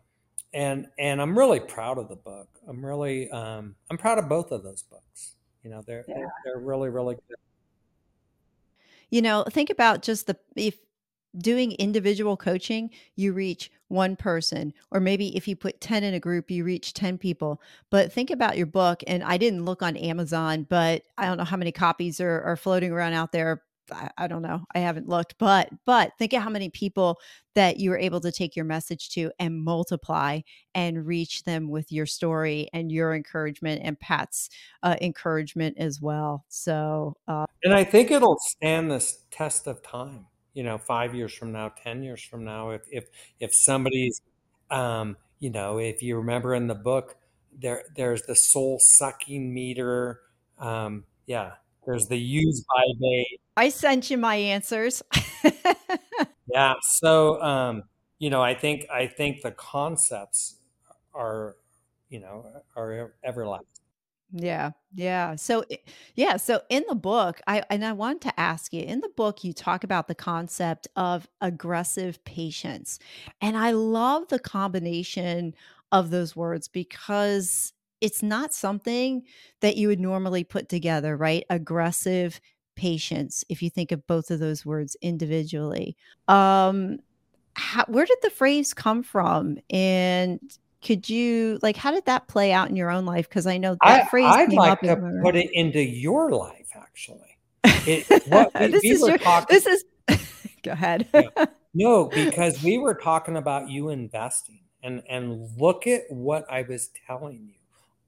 [0.53, 2.49] and and I'm really proud of the book.
[2.69, 5.37] I'm really um, I'm proud of both of those books.
[5.63, 6.15] You know, they're yeah.
[6.15, 7.37] they're, they're really really good.
[9.11, 10.77] You know, think about just the if
[11.37, 16.21] doing individual coaching, you reach one person, or maybe if you put 10 in a
[16.21, 17.61] group, you reach 10 people.
[17.91, 19.03] But think about your book.
[19.07, 22.57] And I didn't look on Amazon, but I don't know how many copies are, are
[22.57, 23.63] floating around out there.
[23.93, 24.65] I, I don't know.
[24.75, 27.19] I haven't looked, but but think of how many people
[27.55, 30.41] that you were able to take your message to and multiply
[30.75, 34.51] and reach them with your story and your encouragement and Pat's
[34.83, 36.45] uh, encouragement as well.
[36.49, 41.33] So, uh, and I think it'll stand this test of time you know five years
[41.33, 43.07] from now ten years from now if if
[43.39, 44.21] if somebody's
[44.71, 47.17] um you know if you remember in the book
[47.59, 50.21] there there's the soul sucking meter
[50.59, 51.53] um yeah
[51.91, 55.03] there's the use by date i sent you my answers
[56.53, 57.83] yeah so um
[58.19, 60.57] you know i think i think the concepts
[61.15, 61.57] are
[62.09, 63.67] you know are everlasting
[64.33, 64.71] yeah.
[64.95, 65.35] Yeah.
[65.37, 65.65] So
[66.15, 69.43] yeah, so in the book, I and I want to ask you, in the book
[69.43, 72.99] you talk about the concept of aggressive patience.
[73.41, 75.55] And I love the combination
[75.93, 79.23] of those words because it's not something
[79.61, 81.45] that you would normally put together, right?
[81.51, 82.41] Aggressive
[82.77, 85.97] patience if you think of both of those words individually.
[86.29, 86.99] Um
[87.55, 90.41] how, where did the phrase come from and
[90.83, 93.77] could you like how did that play out in your own life because i know
[93.83, 98.67] that I, phrase i'd like to put it into your life actually it, what we,
[98.69, 99.85] this, we is your, talking, this is
[100.63, 101.29] go ahead yeah.
[101.75, 106.91] no because we were talking about you investing and and look at what i was
[107.07, 107.60] telling you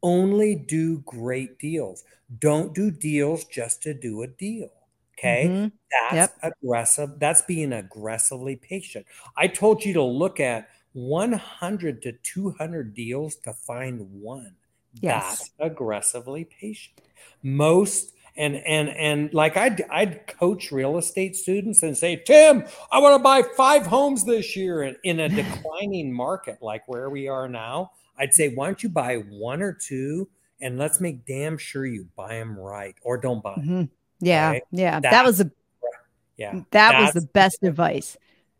[0.03, 2.05] only do great deals
[2.39, 4.71] don't do deals just to do a deal
[5.19, 5.69] okay mm-hmm.
[5.91, 6.37] that's yep.
[6.43, 13.37] aggressive that's being aggressively patient i told you to look at 100 to 200 deals
[13.37, 14.55] to find one.
[15.01, 15.51] Yes.
[15.59, 17.01] That's aggressively patient.
[17.43, 22.99] Most and and and like I'd I'd coach real estate students and say, Tim, I
[22.99, 27.29] want to buy five homes this year in, in a declining market like where we
[27.29, 27.93] are now.
[28.19, 30.29] I'd say, why don't you buy one or two
[30.61, 33.65] and let's make damn sure you buy them right or don't buy them.
[33.65, 33.85] Mm-hmm.
[34.21, 34.63] Yeah, okay?
[34.71, 35.01] yeah.
[35.01, 35.51] That's, that was a
[36.37, 36.61] yeah.
[36.71, 38.17] That was the best advice.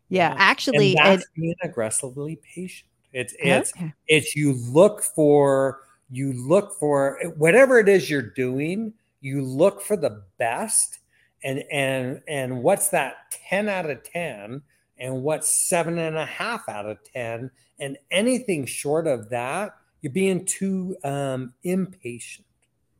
[0.09, 2.89] Yeah, actually, and that's being aggressively patient.
[3.13, 3.93] It's it's okay.
[4.07, 5.79] it's you look for
[6.11, 8.93] you look for whatever it is you're doing.
[9.21, 10.99] You look for the best,
[11.43, 13.15] and and and what's that
[13.49, 14.61] ten out of ten,
[14.97, 20.13] and what's seven and a half out of ten, and anything short of that, you're
[20.13, 22.47] being too um, impatient.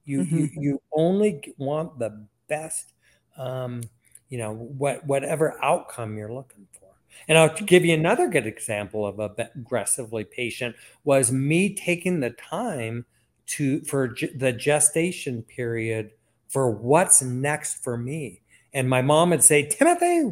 [0.05, 0.37] You mm-hmm.
[0.37, 2.93] you you only want the best.
[3.37, 3.81] Um,
[4.29, 6.83] you know what whatever outcome you're looking for
[7.27, 13.05] and I'll give you another good example of aggressively patient was me taking the time
[13.45, 16.11] to for the gestation period
[16.47, 18.41] for what's next for me.
[18.75, 20.31] And my mom would say, Timothy,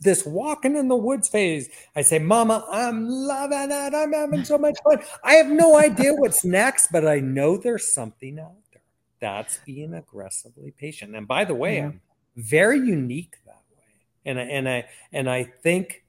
[0.00, 1.70] this walking in the woods phase.
[1.96, 3.94] I say, Mama, I'm loving it.
[3.94, 5.02] I'm having so much fun.
[5.24, 8.82] I have no idea what's next, but I know there's something out there.
[9.20, 11.16] That's being aggressively patient.
[11.16, 11.86] And by the way, yeah.
[11.86, 12.00] I'm
[12.36, 13.82] very unique that way.
[14.26, 16.04] And I, and I and I think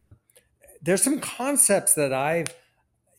[0.81, 2.53] there's some concepts that I've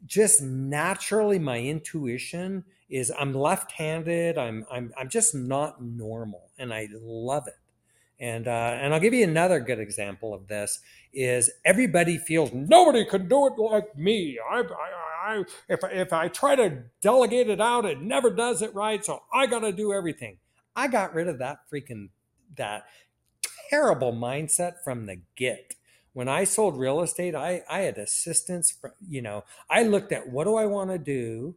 [0.07, 4.37] just naturally my intuition is I'm left-handed.
[4.37, 7.55] I'm I'm I'm just not normal, and I love it.
[8.21, 10.81] And uh, and I'll give you another good example of this
[11.13, 14.39] is everybody feels nobody can do it like me.
[14.39, 18.75] I, I, I if if I try to delegate it out, it never does it
[18.75, 19.03] right.
[19.05, 20.39] So I got to do everything.
[20.77, 22.11] I got rid of that freaking
[22.57, 22.85] that
[23.71, 25.77] terrible mindset from the get
[26.13, 28.73] when I sold real estate, I, I had assistants.
[28.73, 31.55] From, you know, I looked at what do I want to do,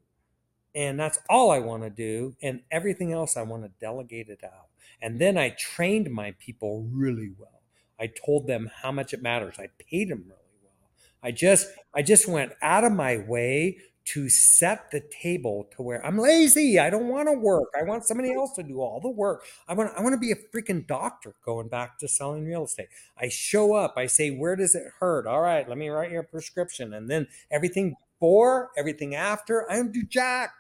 [0.76, 4.42] and that's all I want to do, and everything else I want to delegate it
[4.44, 4.68] out.
[5.02, 7.62] And then I trained my people really well.
[8.00, 9.56] I told them how much it matters.
[9.60, 10.90] I paid them really well.
[11.22, 16.06] I just I just went out of my way to set the table to where
[16.06, 16.78] I'm lazy.
[16.78, 17.70] I don't want to work.
[17.80, 19.46] I want somebody else to do all the work.
[19.68, 22.90] I want I want to be a freaking doctor going back to selling real estate.
[23.18, 25.26] I show up, I say, where does it hurt?
[25.26, 26.94] All right, let me write your prescription.
[26.94, 30.52] And then everything before, everything after, I don't do jack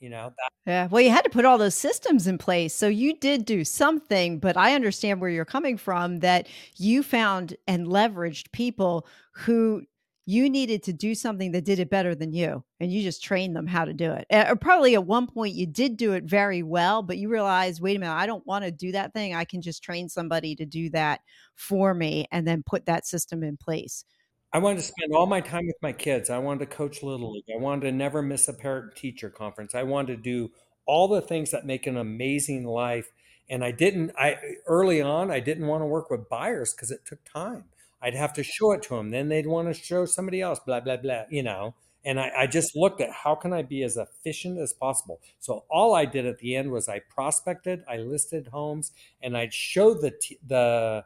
[0.00, 2.74] you know that- yeah well you had to put all those systems in place.
[2.74, 7.56] So you did do something but i understand where you're coming from that you found
[7.66, 9.82] and leveraged people who
[10.28, 13.54] you needed to do something that did it better than you and you just trained
[13.54, 14.26] them how to do it.
[14.30, 17.96] Or probably at one point you did do it very well but you realized wait
[17.96, 19.34] a minute i don't want to do that thing.
[19.34, 21.20] I can just train somebody to do that
[21.54, 24.04] for me and then put that system in place
[24.52, 26.30] I wanted to spend all my time with my kids.
[26.30, 27.44] I wanted to coach Little League.
[27.54, 29.74] I wanted to never miss a parent teacher conference.
[29.74, 30.50] I wanted to do
[30.86, 33.12] all the things that make an amazing life.
[33.50, 37.04] And I didn't, I early on, I didn't want to work with buyers because it
[37.04, 37.64] took time.
[38.00, 39.10] I'd have to show it to them.
[39.10, 41.74] Then they'd want to show somebody else, blah, blah, blah, you know.
[42.04, 45.20] And I, I just looked at how can I be as efficient as possible.
[45.40, 49.52] So all I did at the end was I prospected, I listed homes, and I'd
[49.52, 50.12] show the,
[50.46, 51.04] the,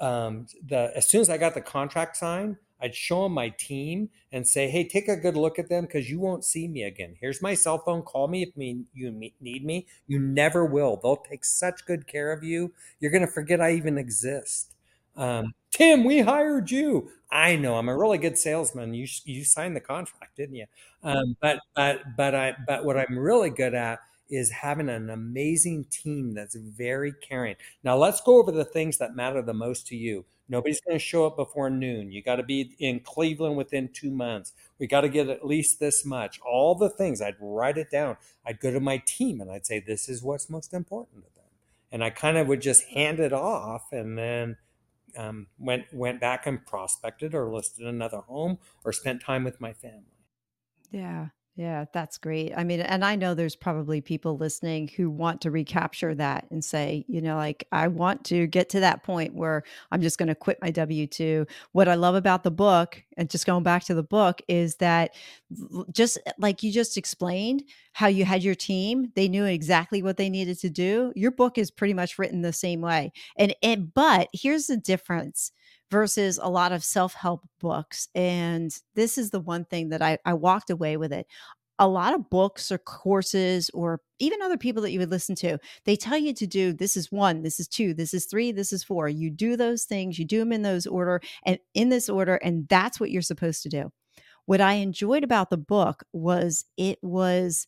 [0.00, 4.10] um, the, as soon as I got the contract signed, I'd show them my team
[4.32, 7.16] and say, "Hey, take a good look at them because you won't see me again.
[7.20, 8.02] Here's my cell phone.
[8.02, 9.10] Call me if me, you
[9.40, 9.86] need me.
[10.06, 10.96] You never will.
[11.02, 12.72] They'll take such good care of you.
[13.00, 14.74] You're gonna forget I even exist."
[15.16, 17.10] Um, Tim, we hired you.
[17.30, 18.94] I know I'm a really good salesman.
[18.94, 20.66] You you signed the contract, didn't you?
[21.02, 25.84] Um, but but but I but what I'm really good at is having an amazing
[25.90, 27.56] team that's very caring.
[27.82, 30.24] Now let's go over the things that matter the most to you.
[30.48, 32.10] Nobody's going to show up before noon.
[32.10, 34.54] You got to be in Cleveland within two months.
[34.78, 36.40] We got to get at least this much.
[36.40, 38.16] All the things, I'd write it down.
[38.46, 41.44] I'd go to my team and I'd say, this is what's most important to them.
[41.92, 44.56] And I kind of would just hand it off and then
[45.16, 49.72] um, went went back and prospected or listed another home or spent time with my
[49.72, 50.04] family.
[50.90, 51.28] Yeah.
[51.58, 52.52] Yeah, that's great.
[52.56, 56.64] I mean, and I know there's probably people listening who want to recapture that and
[56.64, 60.28] say, you know, like, I want to get to that point where I'm just going
[60.28, 61.48] to quit my W 2.
[61.72, 65.16] What I love about the book, and just going back to the book, is that
[65.90, 70.16] just eh, like you just explained, how you had your team, they knew exactly what
[70.16, 71.12] they needed to do.
[71.16, 73.10] Your book is pretty much written the same way.
[73.36, 75.50] And, and but here's the difference
[75.90, 80.34] versus a lot of self-help books and this is the one thing that I, I
[80.34, 81.26] walked away with it.
[81.78, 85.58] A lot of books or courses or even other people that you would listen to
[85.84, 88.72] they tell you to do this is one this is two this is three this
[88.72, 89.08] is four.
[89.08, 92.68] You do those things you do them in those order and in this order and
[92.68, 93.92] that's what you're supposed to do.
[94.46, 97.66] What i enjoyed about the book was it was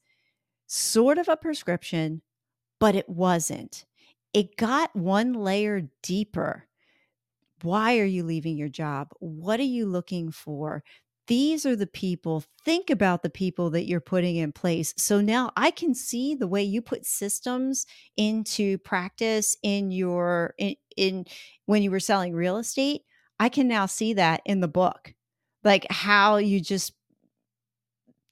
[0.66, 2.22] sort of a prescription
[2.80, 3.84] but it wasn't.
[4.32, 6.66] It got one layer deeper
[7.62, 9.08] why are you leaving your job?
[9.18, 10.82] What are you looking for?
[11.26, 12.42] These are the people.
[12.64, 14.92] Think about the people that you're putting in place.
[14.96, 20.74] So now I can see the way you put systems into practice in your in,
[20.96, 21.26] in
[21.66, 23.02] when you were selling real estate.
[23.38, 25.14] I can now see that in the book.
[25.62, 26.94] Like how you just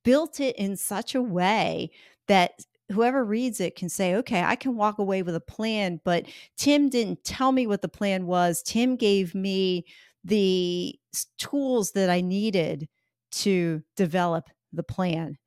[0.03, 1.91] built it in such a way
[2.27, 2.53] that
[2.91, 6.89] whoever reads it can say, okay, I can walk away with a plan, but Tim
[6.89, 8.63] didn't tell me what the plan was.
[8.63, 9.85] Tim gave me
[10.25, 10.99] the
[11.39, 12.89] tools that I needed
[13.31, 15.39] to develop the plan.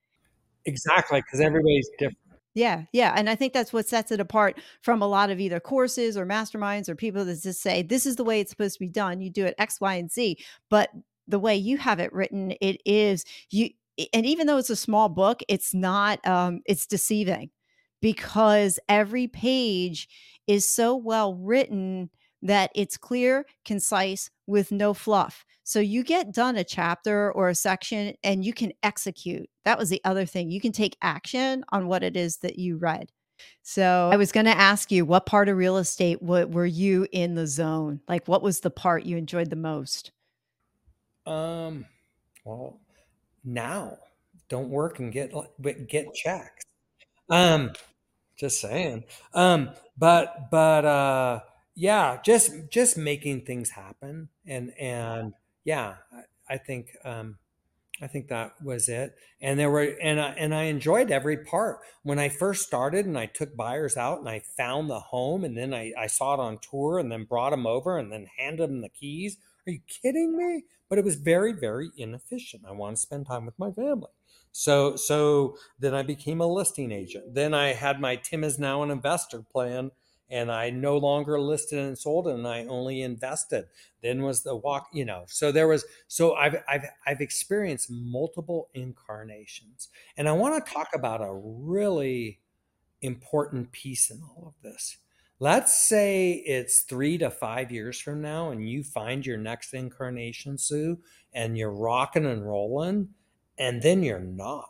[0.66, 2.18] Exactly, because everybody's different.
[2.54, 3.14] Yeah, yeah.
[3.16, 6.26] And I think that's what sets it apart from a lot of either courses or
[6.26, 9.22] masterminds or people that just say, this is the way it's supposed to be done.
[9.22, 10.38] You do it X, Y, and Z.
[10.70, 10.90] But
[11.28, 13.70] the way you have it written, it is you
[14.14, 17.50] and even though it's a small book, it's not um, it's deceiving
[18.02, 20.08] because every page
[20.48, 22.10] is so well written
[22.42, 25.46] that it's clear, concise, with no fluff.
[25.64, 29.48] So you get done a chapter or a section and you can execute.
[29.64, 30.50] That was the other thing.
[30.50, 33.12] You can take action on what it is that you read.
[33.64, 37.08] So I was going to ask you, what part of real estate what, were you
[37.12, 38.02] in the zone?
[38.08, 40.12] Like, what was the part you enjoyed the most?
[41.26, 41.86] Um,
[42.44, 42.80] well,
[43.44, 43.98] now
[44.50, 46.66] don't work and get but get checks.
[47.30, 47.72] Um,
[48.38, 49.06] just saying.
[49.34, 51.40] Um, but but uh,
[51.76, 55.34] yeah, just just making things happen, and and
[55.64, 57.38] yeah, I, I think um,
[58.02, 59.16] I think that was it.
[59.42, 61.80] And there were and I, and I enjoyed every part.
[62.04, 65.56] When I first started and I took buyers out and I found the home and
[65.56, 68.70] then I, I saw it on tour and then brought them over and then handed
[68.70, 69.38] them the keys.
[69.68, 70.64] Are you kidding me?
[70.90, 72.64] But it was very, very inefficient.
[72.68, 74.10] I want to spend time with my family.
[74.52, 77.34] So so then I became a listing agent.
[77.34, 79.92] Then I had my Tim is now an investor plan
[80.30, 83.66] and I no longer listed and sold and I only invested.
[84.02, 85.24] Then was the walk, you know.
[85.28, 89.88] So there was so I've I've I've experienced multiple incarnations.
[90.18, 92.40] And I want to talk about a really
[93.02, 94.98] important piece in all of this.
[95.42, 100.56] Let's say it's three to five years from now and you find your next incarnation,
[100.60, 101.00] Sue,
[101.34, 103.10] and you're rocking and rolling
[103.58, 104.70] and then you're not.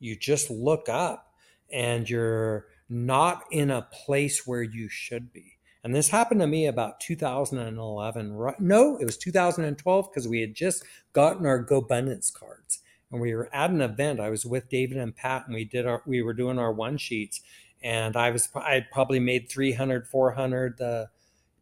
[0.00, 1.32] You just look up
[1.72, 5.56] and you're not in a place where you should be.
[5.82, 8.54] And this happened to me about 2011.
[8.58, 10.84] No, it was 2012 because we had just
[11.14, 14.20] gotten our GoBundance cards and we were at an event.
[14.20, 16.98] I was with David and Pat and we did our, we were doing our one
[16.98, 17.40] sheets
[17.82, 21.08] and I was, I probably made 300, 400 the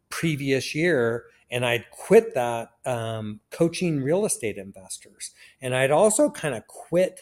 [0.09, 6.55] previous year and I'd quit that um, coaching real estate investors, and I'd also kind
[6.55, 7.21] of quit.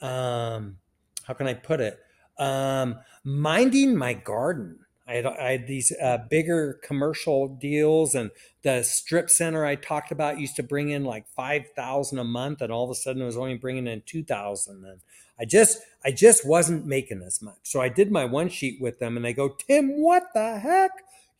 [0.00, 0.76] Um,
[1.24, 1.98] how can I put it?
[2.38, 4.78] Um, minding my garden.
[5.06, 8.30] I had, I had these uh, bigger commercial deals, and
[8.62, 12.62] the strip center I talked about used to bring in like five thousand a month,
[12.62, 14.84] and all of a sudden it was only bringing in two thousand.
[14.84, 15.00] And
[15.38, 17.58] I just, I just wasn't making as much.
[17.64, 20.90] So I did my one sheet with them, and they go, "Tim, what the heck?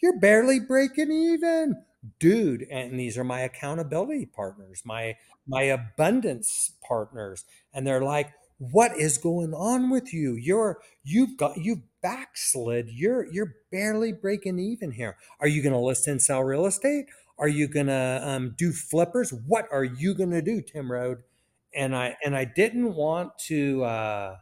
[0.03, 1.85] You're barely breaking even."
[2.19, 8.97] dude and these are my accountability partners my my abundance partners and they're like what
[8.99, 14.91] is going on with you you're you've got you've backslid you're you're barely breaking even
[14.91, 17.07] here are you going to list and sell real estate
[17.39, 21.23] are you going to um, do flippers what are you going to do tim Rhode?
[21.75, 24.37] and i and i didn't want to uh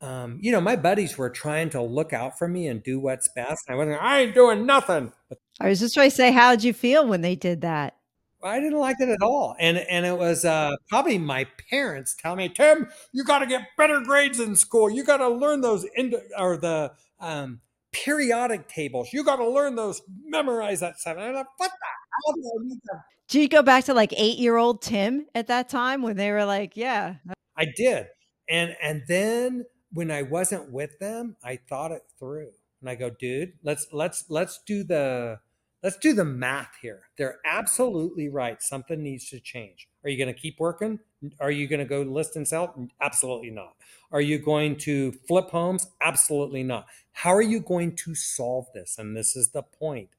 [0.00, 3.28] um, you know, my buddies were trying to look out for me and do what's
[3.34, 3.64] best.
[3.68, 5.12] I wasn't, I ain't doing nothing.
[5.60, 7.97] I was just trying to say, how did you feel when they did that?
[8.42, 12.38] I didn't like it at all, and and it was uh, probably my parents telling
[12.38, 14.88] me, Tim, you got to get better grades in school.
[14.88, 17.60] You got to learn those ind- or the um,
[17.92, 19.12] periodic tables.
[19.12, 21.16] You got to learn those, memorize that stuff.
[21.16, 21.86] And I'm like, what the
[22.26, 23.04] hell do I need to?
[23.28, 26.30] Did you go back to like eight year old Tim at that time when they
[26.30, 27.16] were like, yeah,
[27.56, 28.06] I did,
[28.48, 33.10] and and then when I wasn't with them, I thought it through, and I go,
[33.10, 35.40] dude, let's let's let's do the
[35.82, 37.02] let's do the math here.
[37.16, 38.62] They're absolutely right.
[38.62, 39.88] Something needs to change.
[40.04, 40.98] Are you going to keep working?
[41.40, 42.88] Are you going to go list and sell?
[43.00, 43.74] Absolutely not.
[44.12, 45.86] Are you going to flip homes?
[46.00, 46.86] Absolutely not.
[47.12, 48.98] How are you going to solve this?
[48.98, 50.10] And this is the point.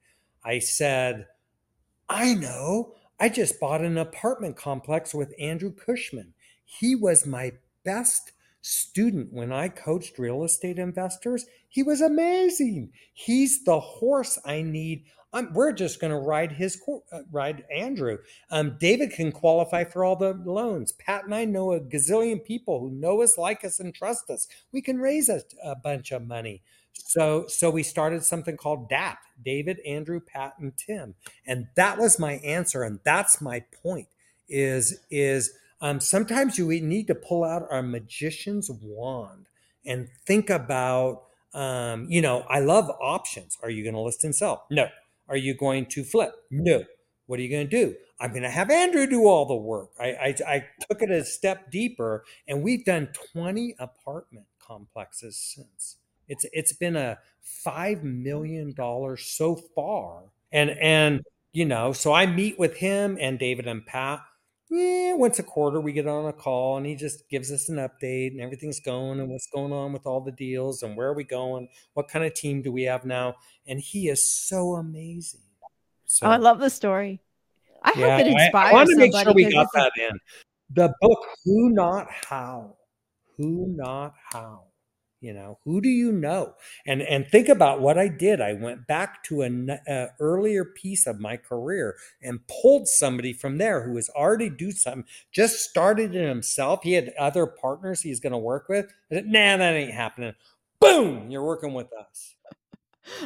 [0.44, 1.26] I said,
[2.08, 2.94] I know.
[3.18, 6.34] I just bought an apartment complex with Andrew Cushman.
[6.64, 7.52] He was my
[7.84, 8.32] best
[8.62, 11.46] student when I coached real estate investors.
[11.68, 12.90] He was amazing.
[13.12, 16.80] He's the horse I need I'm, we're just going to ride his
[17.12, 18.18] uh, ride Andrew.
[18.50, 20.92] Um, David can qualify for all the loans.
[20.92, 24.48] Pat and I know a gazillion people who know us, like us, and trust us.
[24.72, 26.62] We can raise a, a bunch of money.
[26.92, 31.14] So so we started something called DAP: David, Andrew, Pat, and Tim,
[31.46, 34.08] and that was my answer, and that's my point.
[34.48, 39.46] Is is um, sometimes you need to pull out our magician's wand
[39.84, 41.22] and think about
[41.52, 43.58] um, you know, I love options.
[43.62, 44.66] Are you going to list and sell?
[44.70, 44.86] No.
[45.28, 46.32] Are you going to flip?
[46.50, 46.84] No.
[47.26, 47.96] What are you going to do?
[48.20, 49.90] I'm going to have Andrew do all the work.
[49.98, 55.96] I, I, I took it a step deeper, and we've done 20 apartment complexes since.
[56.28, 61.22] It's it's been a five million dollars so far, and and
[61.52, 64.20] you know, so I meet with him and David and Pat
[64.70, 67.76] yeah, once a quarter we get on a call and he just gives us an
[67.76, 71.14] update and everything's going and what's going on with all the deals and where are
[71.14, 71.68] we going?
[71.94, 73.34] What kind of team do we have now?
[73.66, 75.40] And he is so amazing.
[76.06, 77.20] So, oh, I love the story.
[77.82, 78.54] I yeah, hope it inspires.
[78.54, 80.18] I, I want to make sure we got that in.
[80.70, 82.76] The book, Who Not How.
[83.36, 84.69] Who Not How
[85.20, 86.54] You know, who do you know?
[86.86, 88.40] And and think about what I did.
[88.40, 89.78] I went back to an
[90.18, 95.04] earlier piece of my career and pulled somebody from there who was already do something,
[95.30, 96.80] just started it himself.
[96.82, 98.92] He had other partners he's going to work with.
[99.12, 100.34] Said, nah, that ain't happening.
[100.80, 102.36] Boom, you're working with us.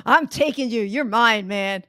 [0.04, 0.82] I'm taking you.
[0.82, 1.84] You're mine, man.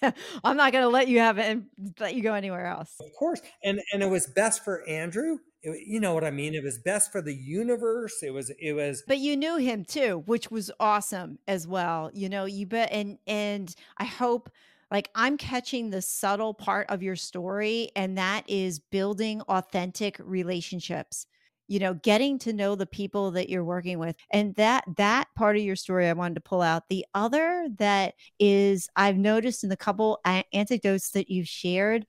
[0.44, 1.66] I'm not going to let you have it and
[1.98, 2.94] let you go anywhere else.
[3.00, 3.40] Of course.
[3.64, 5.38] And and it was best for Andrew.
[5.62, 6.54] It, you know what I mean?
[6.54, 8.22] It was best for the universe.
[8.22, 12.10] It was it was But you knew him too, which was awesome as well.
[12.14, 14.50] You know, you bet and and I hope
[14.90, 21.26] like I'm catching the subtle part of your story and that is building authentic relationships
[21.68, 25.56] you know getting to know the people that you're working with and that that part
[25.56, 29.70] of your story i wanted to pull out the other that is i've noticed in
[29.70, 30.18] the couple
[30.52, 32.06] anecdotes that you've shared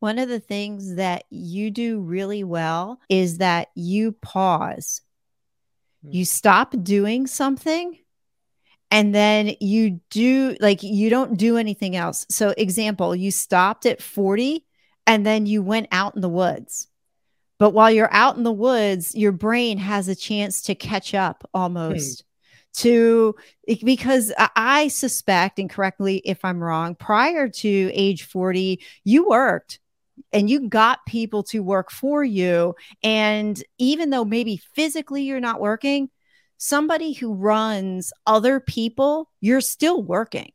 [0.00, 5.00] one of the things that you do really well is that you pause
[6.04, 6.12] hmm.
[6.12, 7.96] you stop doing something
[8.90, 14.02] and then you do like you don't do anything else so example you stopped at
[14.02, 14.66] 40
[15.06, 16.88] and then you went out in the woods
[17.60, 21.48] but while you're out in the woods, your brain has a chance to catch up
[21.54, 22.22] almost.
[22.22, 22.26] Hmm.
[22.72, 23.34] To
[23.84, 29.80] because I suspect, and correctly if I'm wrong, prior to age 40, you worked
[30.32, 32.74] and you got people to work for you.
[33.02, 36.10] And even though maybe physically you're not working,
[36.58, 40.52] somebody who runs other people, you're still working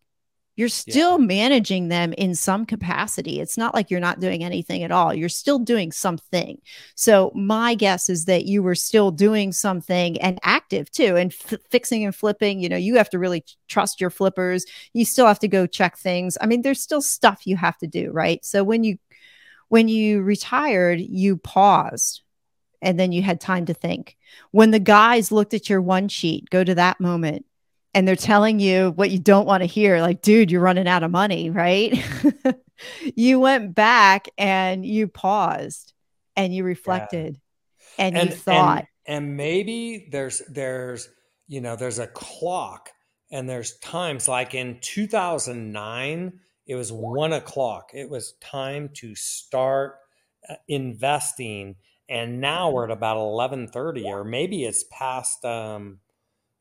[0.55, 1.25] you're still yeah.
[1.25, 3.41] managing them in some capacity.
[3.41, 5.13] It's not like you're not doing anything at all.
[5.13, 6.61] You're still doing something.
[6.95, 11.59] So, my guess is that you were still doing something and active too, and f-
[11.69, 12.61] fixing and flipping.
[12.61, 14.65] You know, you have to really trust your flippers.
[14.93, 16.37] You still have to go check things.
[16.39, 18.43] I mean, there's still stuff you have to do, right?
[18.45, 18.97] So, when you
[19.69, 22.21] when you retired, you paused
[22.81, 24.15] and then you had time to think.
[24.51, 27.45] When the guys looked at your one sheet, go to that moment
[27.95, 31.01] and they're telling you what you don't want to hear like dude you're running out
[31.01, 31.97] of money right
[33.15, 35.93] you went back and you paused
[36.35, 37.39] and you reflected
[37.97, 38.05] yeah.
[38.05, 41.09] and, and, you thought and, and maybe there's there's
[41.47, 42.89] you know there's a clock
[43.31, 47.91] and there's times like in 2009 it was one o'clock.
[47.93, 49.95] It was time to start
[50.49, 51.75] uh, investing
[52.07, 55.99] and now we're at about 11.30 or maybe it's past um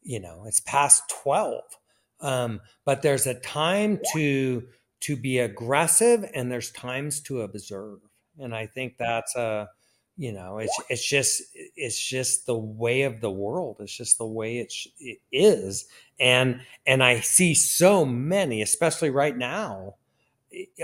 [0.02, 1.62] you know it's past 12
[2.20, 4.64] um, but there's a time to
[5.00, 7.98] to be aggressive and there's times to observe.
[8.38, 9.68] And i think that's a
[10.16, 11.42] you know it's it's just
[11.76, 13.76] it's just the way of the world.
[13.80, 15.86] It's just the way it, sh- it is.
[16.20, 19.96] And and i see so many especially right now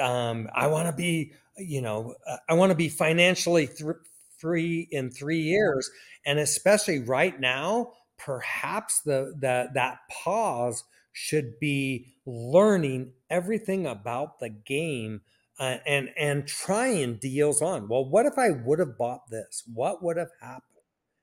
[0.00, 2.14] um i want to be you know
[2.48, 3.96] i want to be financially th-
[4.38, 5.90] free in 3 years.
[6.26, 14.48] And especially right now perhaps the, the that pause should be learning everything about the
[14.50, 15.20] game
[15.61, 17.86] uh, and and trying deals on.
[17.86, 19.62] Well, what if I would have bought this?
[19.72, 20.64] What would have happened?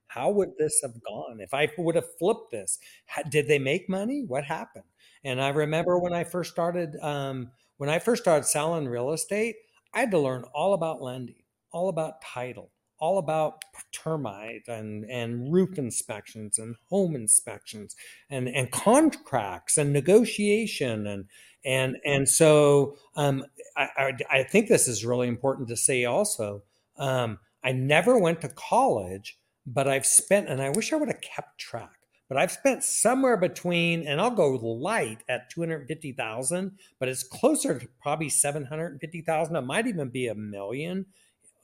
[0.07, 2.79] How would this have gone if I would have flipped this?
[3.07, 4.23] How, did they make money?
[4.25, 4.85] What happened?
[5.23, 9.55] And I remember when I first started um, when I first started selling real estate,
[9.93, 15.51] I had to learn all about lending, all about title, all about termite and, and
[15.51, 17.95] roof inspections and home inspections
[18.29, 21.25] and, and contracts and negotiation and
[21.65, 23.43] and and so um,
[23.77, 26.63] I, I, think this is really important to say also.
[26.97, 31.21] Um, I never went to college, but I've spent, and I wish I would have
[31.21, 31.91] kept track.
[32.27, 37.07] But I've spent somewhere between, and I'll go light at two hundred fifty thousand, but
[37.07, 39.55] it's closer to probably seven hundred fifty thousand.
[39.55, 41.05] It might even be a million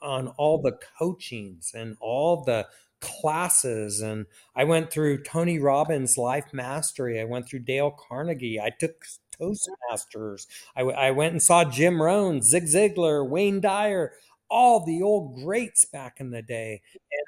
[0.01, 2.67] on all the coachings and all the
[3.03, 7.19] classes and I went through Tony Robbins Life Mastery.
[7.19, 8.61] I went through Dale Carnegie.
[8.61, 9.03] I took
[9.43, 10.47] Toastmasters.
[10.75, 14.13] I, I went and saw Jim Rohn, Zig Ziglar, Wayne Dyer,
[14.49, 16.81] all the old greats back in the day.
[16.93, 17.25] And,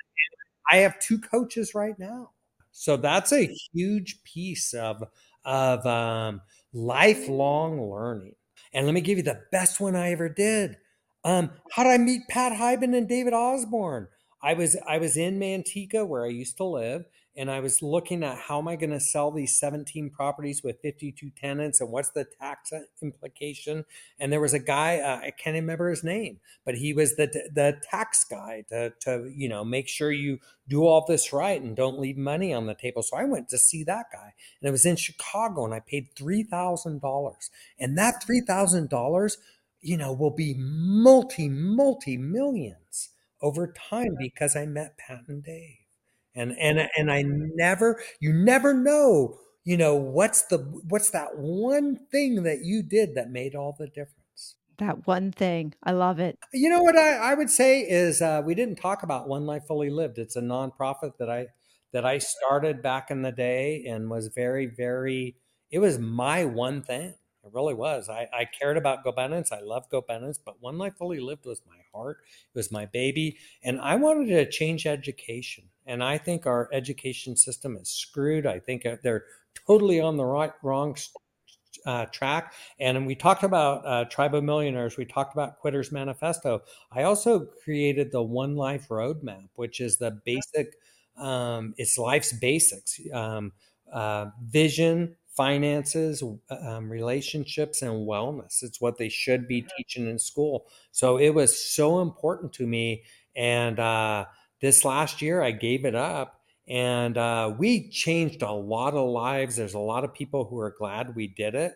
[0.71, 2.31] I have two coaches right now.
[2.71, 5.03] So that's a huge piece of
[5.45, 6.41] of um,
[6.73, 8.35] lifelong learning.
[8.73, 10.77] And let me give you the best one I ever did.
[11.23, 14.07] Um, how did I meet Pat Hiban and David Osborne?
[14.45, 18.23] I was I was in Manteca where I used to live, and I was looking
[18.23, 22.11] at how am I going to sell these 17 properties with 52 tenants and what's
[22.11, 22.71] the tax
[23.01, 23.85] implication.
[24.19, 27.25] And there was a guy uh, I can't remember his name, but he was the
[27.51, 30.37] the tax guy to to you know make sure you
[30.67, 33.01] do all this right and don't leave money on the table.
[33.01, 36.09] So I went to see that guy, and it was in Chicago, and I paid
[36.15, 39.39] three thousand dollars, and that three thousand dollars
[39.81, 43.09] you know, will be multi, multi millions
[43.41, 45.77] over time because I met Pat and Dave.
[46.35, 50.59] and and and I never, you never know, you know, what's the
[50.89, 54.55] what's that one thing that you did that made all the difference.
[54.77, 56.39] That one thing, I love it.
[56.53, 59.65] You know what I, I would say is uh, we didn't talk about One Life
[59.67, 60.17] Fully Lived.
[60.17, 61.47] It's a nonprofit that I
[61.91, 65.37] that I started back in the day and was very very.
[65.71, 67.15] It was my one thing
[67.45, 68.09] it really was.
[68.09, 69.51] I, I cared about GoBundance.
[69.51, 72.17] I love GoBundance, but One Life Fully Lived was my heart.
[72.53, 73.37] It was my baby.
[73.63, 75.65] And I wanted to change education.
[75.85, 78.47] And I think our education system is screwed.
[78.47, 79.25] I think they're
[79.67, 80.95] totally on the right, wrong
[81.85, 82.53] uh, track.
[82.79, 84.97] And we talked about uh, Tribe of Millionaires.
[84.97, 86.61] We talked about Quitters Manifesto.
[86.91, 90.77] I also created the One Life Roadmap, which is the basic,
[91.17, 93.51] um, it's life's basics um,
[93.93, 98.63] uh, vision, finances, um, relationships, and wellness.
[98.63, 100.67] It's what they should be teaching in school.
[100.91, 103.03] So it was so important to me.
[103.35, 104.25] And uh,
[104.61, 106.41] this last year, I gave it up.
[106.67, 109.55] And uh, we changed a lot of lives.
[109.55, 111.73] There's a lot of people who are glad we did it.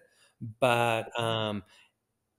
[0.60, 1.64] But um,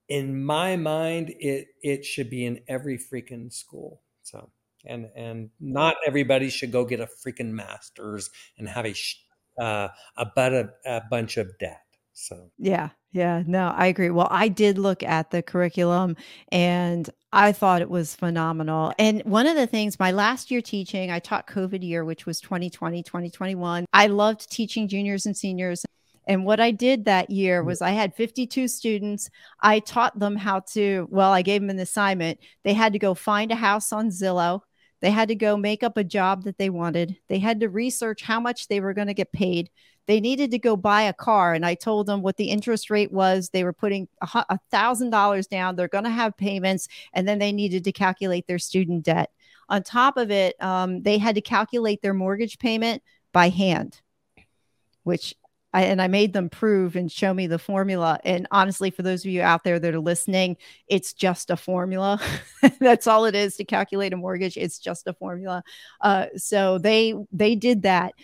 [0.09, 4.03] in my mind, it it should be in every freaking school.
[4.23, 4.51] So
[4.85, 9.23] and and not everybody should go get a freaking master's and have a sh-
[9.61, 11.83] uh, about a, a bunch of debt.
[12.13, 14.11] So Yeah, yeah, no, I agree.
[14.11, 16.17] Well, I did look at the curriculum
[16.51, 18.93] and I thought it was phenomenal.
[18.99, 22.41] And one of the things, my last year teaching, I taught COVID year, which was
[22.41, 23.87] 2020, 2021.
[23.93, 25.85] I loved teaching juniors and seniors.
[26.27, 29.31] And what I did that year was I had 52 students.
[29.61, 32.39] I taught them how to, well, I gave them an assignment.
[32.63, 34.61] They had to go find a house on Zillow.
[35.01, 37.17] They had to go make up a job that they wanted.
[37.29, 39.71] They had to research how much they were going to get paid.
[40.07, 41.55] They needed to go buy a car.
[41.55, 43.49] And I told them what the interest rate was.
[43.49, 45.77] They were putting a thousand dollars down.
[45.77, 46.89] They're going to have payments.
[47.13, 49.31] And then they needed to calculate their student debt.
[49.69, 54.01] On top of it, um, they had to calculate their mortgage payment by hand,
[55.05, 55.35] which
[55.73, 58.19] I, and I made them prove and show me the formula.
[58.25, 60.57] And honestly, for those of you out there that are listening,
[60.89, 62.21] it's just a formula.
[62.81, 64.57] That's all it is to calculate a mortgage.
[64.57, 65.63] It's just a formula.
[66.01, 68.15] Uh, so they they did that.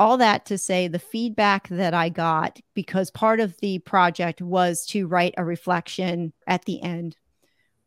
[0.00, 4.86] All that to say, the feedback that I got because part of the project was
[4.86, 7.16] to write a reflection at the end,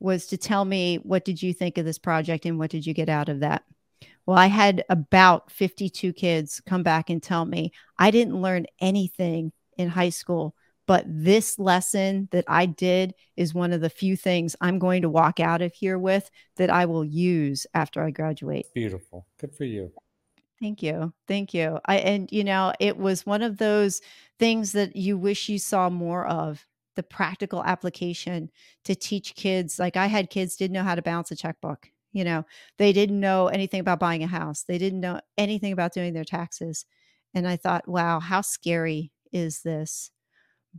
[0.01, 2.93] was to tell me what did you think of this project and what did you
[2.93, 3.63] get out of that.
[4.25, 9.51] Well, I had about 52 kids come back and tell me I didn't learn anything
[9.77, 10.55] in high school,
[10.87, 15.09] but this lesson that I did is one of the few things I'm going to
[15.09, 18.67] walk out of here with that I will use after I graduate.
[18.73, 19.25] Beautiful.
[19.39, 19.91] Good for you.
[20.59, 21.13] Thank you.
[21.27, 21.79] Thank you.
[21.85, 24.01] I and you know, it was one of those
[24.37, 26.65] things that you wish you saw more of
[26.95, 28.51] the practical application
[28.83, 29.79] to teach kids.
[29.79, 32.45] Like I had kids didn't know how to balance a checkbook you know,
[32.77, 34.63] they didn't know anything about buying a house.
[34.63, 36.85] They didn't know anything about doing their taxes.
[37.33, 40.11] And I thought, wow, how scary is this?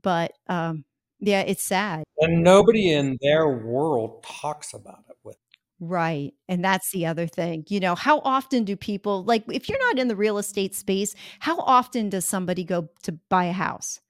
[0.00, 0.84] But um,
[1.20, 2.04] yeah, it's sad.
[2.18, 5.36] And nobody in their world talks about it with.
[5.80, 6.32] Right.
[6.48, 7.64] And that's the other thing.
[7.68, 11.14] You know, how often do people, like, if you're not in the real estate space,
[11.40, 14.00] how often does somebody go to buy a house?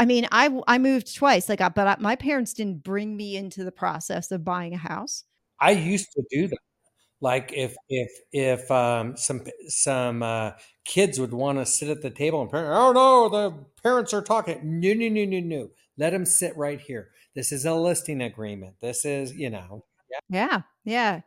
[0.00, 3.64] I mean, I I moved twice, like, but I, my parents didn't bring me into
[3.64, 5.24] the process of buying a house.
[5.60, 6.58] I used to do that.
[7.20, 10.52] Like if if if um, some some uh,
[10.84, 14.22] kids would want to sit at the table and parent, oh no, the parents are
[14.22, 14.60] talking.
[14.62, 15.68] No, no, no, no, no.
[15.96, 17.10] Let them sit right here.
[17.34, 18.76] This is a listing agreement.
[18.80, 19.84] This is you know.
[20.10, 21.20] Yeah, yeah, yeah.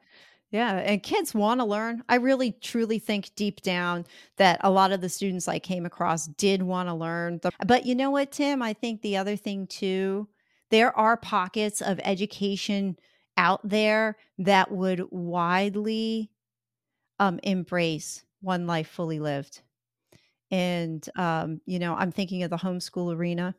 [0.51, 2.03] Yeah, and kids want to learn.
[2.09, 6.27] I really truly think deep down that a lot of the students I came across
[6.27, 7.39] did want to learn.
[7.41, 8.61] The, But you know what, Tim?
[8.61, 10.27] I think the other thing too,
[10.69, 12.97] there are pockets of education
[13.37, 16.31] out there that would widely
[17.19, 19.61] um, embrace one life fully lived.
[20.49, 23.55] And, um, you know, I'm thinking of the homeschool arena.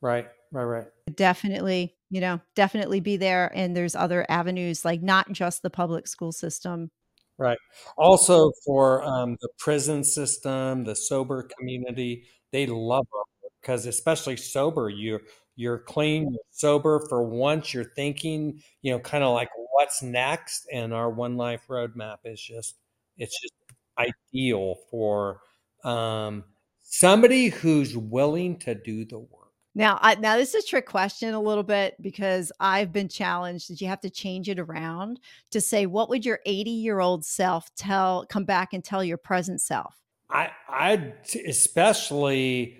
[0.00, 0.86] Right, right, right.
[1.14, 3.52] Definitely, you know, definitely be there.
[3.54, 6.90] And there's other avenues, like not just the public school system.
[7.36, 7.58] Right.
[7.96, 14.88] Also, for um, the prison system, the sober community, they love it because, especially sober,
[14.90, 15.20] you
[15.60, 20.66] you're clean, you're sober for once, you're thinking, you know, kind of like what's next.
[20.72, 22.76] And our one life roadmap is just,
[23.18, 23.52] it's just
[23.98, 25.42] ideal for
[25.84, 26.44] um,
[26.80, 29.52] somebody who's willing to do the work.
[29.74, 33.70] Now, I, now this is a trick question a little bit because I've been challenged
[33.70, 37.22] that you have to change it around to say, what would your 80 year old
[37.22, 39.94] self tell, come back and tell your present self?
[40.30, 41.12] I, I
[41.46, 42.78] especially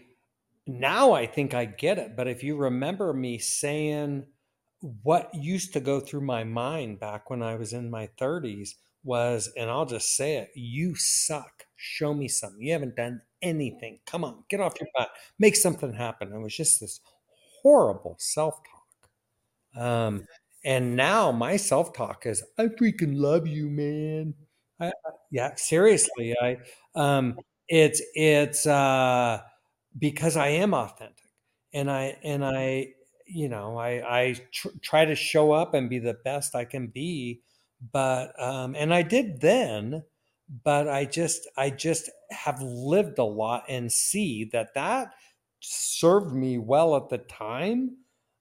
[0.66, 2.16] now I think I get it.
[2.16, 4.24] But if you remember me saying
[5.02, 9.50] what used to go through my mind back when I was in my 30s was,
[9.56, 11.64] and I'll just say it, you suck.
[11.76, 12.61] Show me something.
[12.62, 14.00] You haven't done anything.
[14.06, 15.11] Come on, get off your butt.
[15.38, 16.32] Make something happen.
[16.32, 17.00] It was just this
[17.62, 18.86] horrible self-talk.
[19.76, 20.26] Um,
[20.64, 24.34] and now my self-talk is, I freaking love you, man.
[24.80, 24.92] I,
[25.30, 26.34] yeah, seriously.
[26.40, 26.56] I
[26.94, 27.38] um
[27.68, 29.40] it's it's uh
[29.99, 31.30] because I am authentic
[31.72, 32.88] and I and I
[33.26, 36.88] you know I I tr- try to show up and be the best I can
[36.88, 37.43] be
[37.93, 40.05] but um and I did then
[40.64, 45.12] but I just I just have lived a lot and see that that
[45.61, 47.97] served me well at the time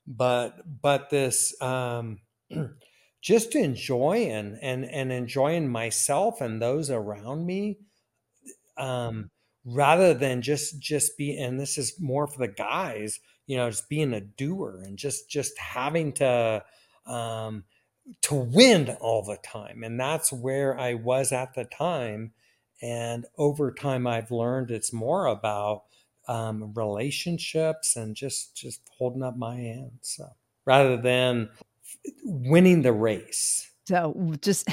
[0.07, 2.19] but but this um
[3.21, 7.77] just enjoying and and enjoying myself and those around me
[8.77, 9.29] um,
[9.71, 13.89] rather than just just be and this is more for the guys you know just
[13.89, 16.63] being a doer and just just having to
[17.05, 17.63] um,
[18.21, 19.83] to win all the time.
[19.83, 22.33] And that's where i was at the time.
[22.81, 25.83] And over time i've learned it's more about
[26.27, 30.27] um, relationships and just just holding up my end so
[30.63, 31.49] rather than
[32.23, 34.69] winning the race So just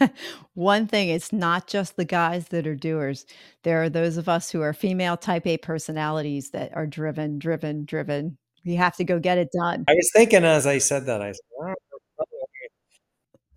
[0.54, 3.26] one thing, it's not just the guys that are doers.
[3.64, 7.84] There are those of us who are female type A personalities that are driven, driven,
[7.84, 8.38] driven.
[8.64, 9.86] We have to go get it done.
[9.88, 11.74] i was thinking as i said that i said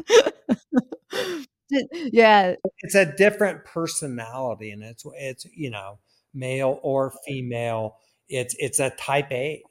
[0.10, 1.46] "Oh,
[1.92, 6.00] yeah, it's a different personality and it's it's you know
[6.34, 7.98] male or female
[8.30, 9.62] it's it's a type a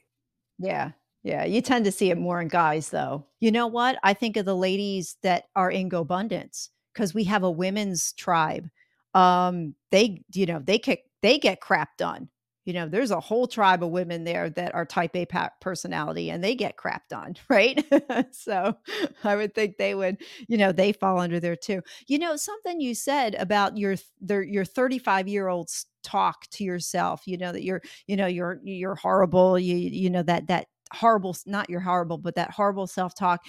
[0.59, 0.93] yeah,
[1.23, 1.45] yeah.
[1.45, 3.27] You tend to see it more in guys, though.
[3.41, 3.99] You know what?
[4.03, 8.68] I think of the ladies that are in GoBundance because we have a women's tribe.
[9.14, 12.29] Um, they, you know, they kick, they get crap done.
[12.64, 15.27] You know, there's a whole tribe of women there that are type A
[15.61, 17.85] personality and they get crap done, right?
[18.33, 18.77] so
[19.25, 20.18] I would think they would,
[20.49, 21.83] you know, they fall under there too.
[22.07, 27.23] You know, something you said about your their your 35 year old's talk to yourself,
[27.27, 31.36] you know, that you're, you know, you're you're horrible, you you know that that horrible
[31.47, 33.40] not your horrible, but that horrible self-talk.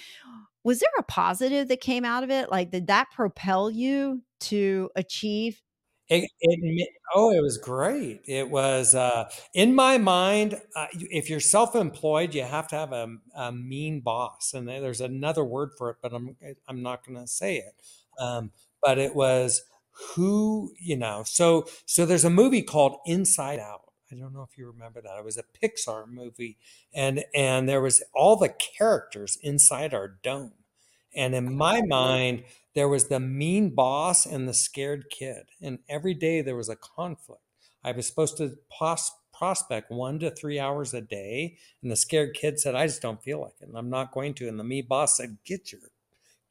[0.64, 2.50] Was there a positive that came out of it?
[2.50, 5.62] Like did that propel you to achieve
[6.08, 8.20] It, it oh, it was great.
[8.26, 10.60] It was uh, in my mind.
[10.76, 15.42] Uh, if you're self-employed, you have to have a, a mean boss, and there's another
[15.42, 16.36] word for it, but I'm
[16.68, 17.74] I'm not going to say it.
[18.20, 18.50] Um,
[18.82, 19.62] but it was
[20.14, 21.22] who you know.
[21.24, 23.83] So so there's a movie called Inside Out.
[24.14, 25.18] I don't know if you remember that.
[25.18, 26.58] It was a Pixar movie,
[26.94, 30.52] and and there was all the characters inside our dome.
[31.14, 32.44] And in my mind,
[32.74, 35.46] there was the mean boss and the scared kid.
[35.62, 37.42] And every day there was a conflict.
[37.84, 41.56] I was supposed to pos- prospect one to three hours a day.
[41.82, 43.68] And the scared kid said, I just don't feel like it.
[43.68, 44.48] And I'm not going to.
[44.48, 45.82] And the me boss said, Get your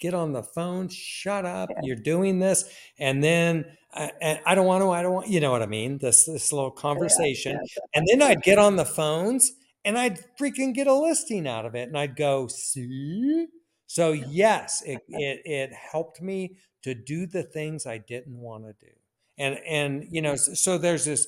[0.04, 2.66] get on the phone, shut up, you're doing this.
[3.00, 5.66] And then I, and I don't want to, I don't want, you know what I
[5.66, 5.98] mean?
[5.98, 7.58] This, this little conversation.
[7.96, 9.54] And then I'd get on the phones
[9.86, 11.88] and I'd freaking get a listing out of it.
[11.88, 13.48] And I'd go, see?
[13.88, 18.74] So yes, it, it, it helped me to do the things I didn't want to
[18.74, 18.92] do.
[19.38, 21.28] And, and, you know, so there's this,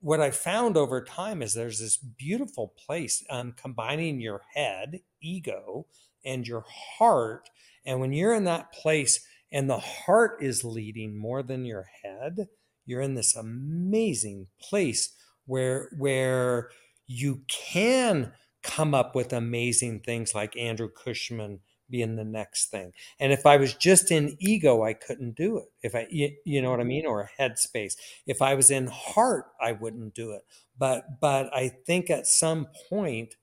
[0.00, 5.86] what I found over time is there's this beautiful place um, combining your head, ego,
[6.24, 6.64] and your
[6.98, 7.50] heart.
[7.84, 12.48] And when you're in that place and the heart is leading more than your head,
[12.86, 15.14] you're in this amazing place
[15.46, 16.70] where where
[17.06, 21.60] you can come up with amazing things like Andrew Cushman
[21.90, 22.92] being the next thing.
[23.20, 25.66] And if I was just in ego, I couldn't do it.
[25.82, 27.96] If I, you, know what I mean, or headspace.
[28.26, 30.42] If I was in heart, I wouldn't do it.
[30.78, 33.36] But but I think at some point,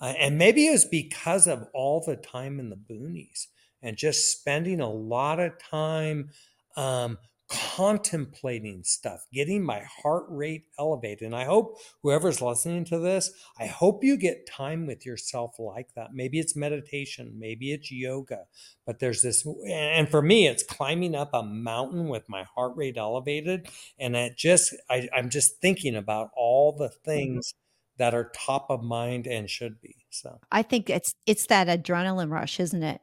[0.00, 3.46] uh, and maybe it was because of all the time in the boonies
[3.84, 6.30] and just spending a lot of time
[6.76, 7.18] um,
[7.48, 11.26] contemplating stuff, getting my heart rate elevated.
[11.26, 13.30] And I hope whoever's listening to this,
[13.60, 16.14] I hope you get time with yourself like that.
[16.14, 18.46] Maybe it's meditation, maybe it's yoga,
[18.86, 22.96] but there's this, and for me, it's climbing up a mountain with my heart rate
[22.96, 23.68] elevated.
[23.98, 27.54] And it just, I, I'm just thinking about all the things
[27.98, 29.96] that are top of mind and should be.
[30.10, 33.00] So I think it's it's that adrenaline rush, isn't it?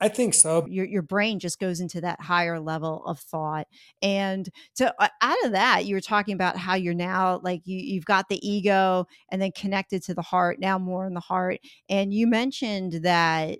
[0.00, 0.66] I think so.
[0.66, 3.66] Your your brain just goes into that higher level of thought.
[4.00, 7.78] And so uh, out of that, you were talking about how you're now like you
[7.78, 11.60] you've got the ego and then connected to the heart, now more in the heart.
[11.90, 13.58] And you mentioned that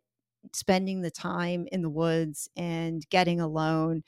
[0.55, 4.03] spending the time in the woods and getting alone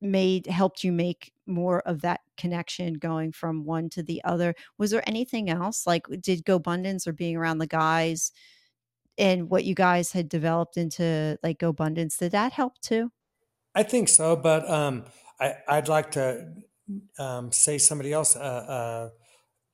[0.00, 4.54] made helped you make more of that connection going from one to the other.
[4.78, 5.86] Was there anything else?
[5.86, 8.30] Like did GoBundance or being around the guys
[9.18, 13.10] and what you guys had developed into like abundance did that help too?
[13.74, 15.04] I think so, but um,
[15.40, 16.48] I, I'd like to
[17.18, 18.36] um, say somebody else.
[18.36, 19.08] Uh, uh,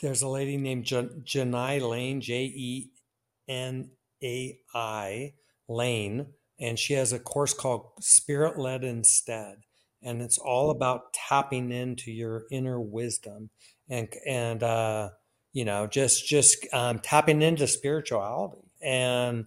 [0.01, 2.91] there's a lady named Jan- Jenai Lane, J E
[3.49, 3.91] N
[4.23, 5.35] A I
[5.69, 6.27] Lane,
[6.59, 9.59] and she has a course called Spirit Led Instead,
[10.03, 13.51] and it's all about tapping into your inner wisdom
[13.89, 15.11] and and uh,
[15.53, 19.47] you know just just um, tapping into spirituality and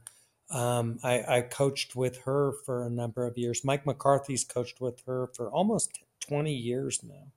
[0.50, 3.64] um, I, I coached with her for a number of years.
[3.64, 7.32] Mike McCarthy's coached with her for almost 20 years now.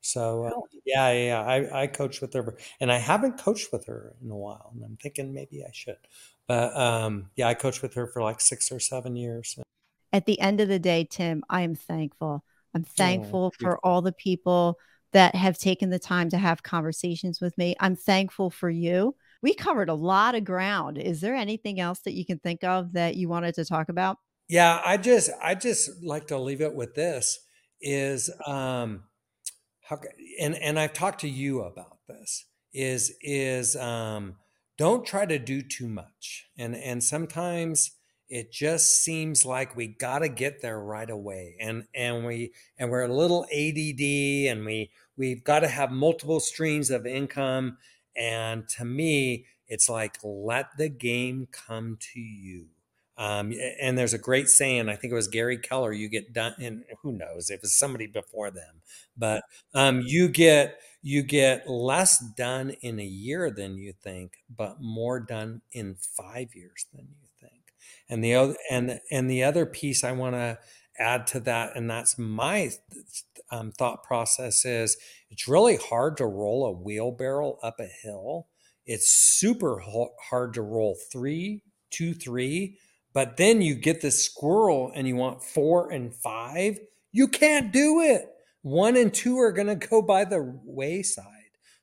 [0.00, 0.50] So uh,
[0.84, 4.36] yeah, yeah, I, I coached with her, and I haven't coached with her in a
[4.36, 5.98] while, and I'm thinking maybe I should.
[6.46, 9.58] But um, yeah, I coached with her for like six or seven years.
[10.12, 12.44] At the end of the day, Tim, I am thankful.
[12.72, 14.78] I'm thankful oh, for all the people
[15.12, 17.74] that have taken the time to have conversations with me.
[17.80, 20.98] I'm thankful for you we covered a lot of ground.
[20.98, 24.18] Is there anything else that you can think of that you wanted to talk about?
[24.48, 27.40] Yeah, I just I just like to leave it with this
[27.80, 29.04] is um
[29.82, 30.00] how
[30.40, 34.36] and and I've talked to you about this is is um
[34.78, 36.48] don't try to do too much.
[36.58, 37.92] And and sometimes
[38.28, 42.90] it just seems like we got to get there right away and and we and
[42.90, 47.78] we're a little ADD and we we've got to have multiple streams of income
[48.18, 52.66] and to me, it's like, let the game come to you.
[53.18, 56.54] Um, and there's a great saying, I think it was Gary Keller, you get done,
[56.60, 58.82] and who knows, it was somebody before them,
[59.16, 59.42] but
[59.74, 65.20] um, you get you get less done in a year than you think, but more
[65.20, 67.62] done in five years than you think.
[68.08, 70.58] And the other and and the other piece I want to
[70.98, 72.72] add to that, and that's my
[73.50, 74.96] um, thought process is
[75.30, 78.48] it's really hard to roll a wheelbarrow up a hill.
[78.84, 79.82] It's super
[80.30, 82.78] hard to roll three, two, three,
[83.12, 86.78] but then you get the squirrel and you want four and five.
[87.12, 88.28] You can't do it.
[88.62, 91.32] One and two are going to go by the wayside.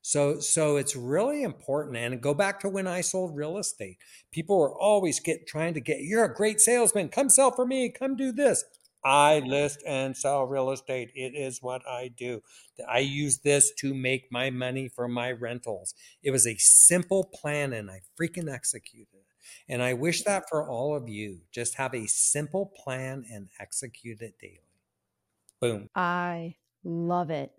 [0.03, 1.95] So, so it's really important.
[1.95, 3.97] And go back to when I sold real estate.
[4.31, 6.01] People were always get trying to get.
[6.01, 7.09] You're a great salesman.
[7.09, 7.89] Come sell for me.
[7.89, 8.65] Come do this.
[9.05, 11.11] I list and sell real estate.
[11.15, 12.41] It is what I do.
[12.87, 15.93] I use this to make my money for my rentals.
[16.21, 19.25] It was a simple plan and I freaking executed it.
[19.67, 21.41] And I wish that for all of you.
[21.51, 24.59] Just have a simple plan and execute it daily.
[25.59, 25.89] Boom.
[25.95, 27.51] I love it.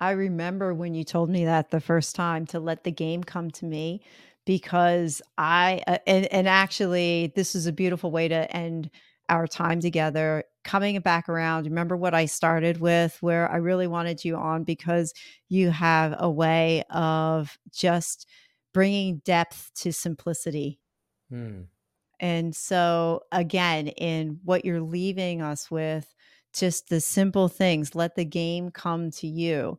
[0.00, 3.50] I remember when you told me that the first time to let the game come
[3.52, 4.02] to me
[4.44, 8.90] because I, uh, and, and actually, this is a beautiful way to end
[9.28, 14.24] our time together coming back around remember what i started with where i really wanted
[14.24, 15.12] you on because
[15.48, 18.28] you have a way of just
[18.72, 20.80] bringing depth to simplicity.
[21.30, 21.62] Hmm.
[22.20, 26.12] and so again in what you're leaving us with
[26.52, 29.78] just the simple things let the game come to you.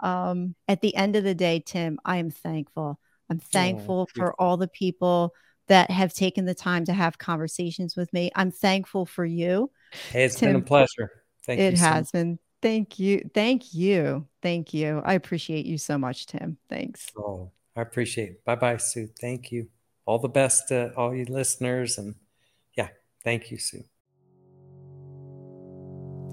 [0.00, 2.98] Um, at the end of the day tim i am thankful.
[3.30, 5.34] I'm oh, thankful oh, for all the people
[5.68, 8.30] that have taken the time to have conversations with me.
[8.34, 9.70] I'm thankful for you.
[10.10, 10.52] Hey, it's Tim.
[10.52, 11.10] been a pleasure.
[11.44, 11.68] Thank it you.
[11.70, 12.38] It has so been.
[12.62, 13.30] Thank you.
[13.34, 14.26] Thank you.
[14.42, 15.02] Thank you.
[15.04, 16.56] I appreciate you so much, Tim.
[16.68, 17.10] Thanks.
[17.16, 18.44] Oh, I appreciate it.
[18.44, 19.08] Bye bye, Sue.
[19.20, 19.68] Thank you.
[20.06, 21.98] All the best to all you listeners.
[21.98, 22.14] And
[22.76, 22.88] yeah,
[23.22, 23.84] thank you, Sue.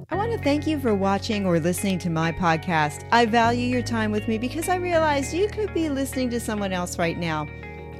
[0.09, 3.07] I want to thank you for watching or listening to my podcast.
[3.13, 6.73] I value your time with me because I realize you could be listening to someone
[6.73, 7.47] else right now.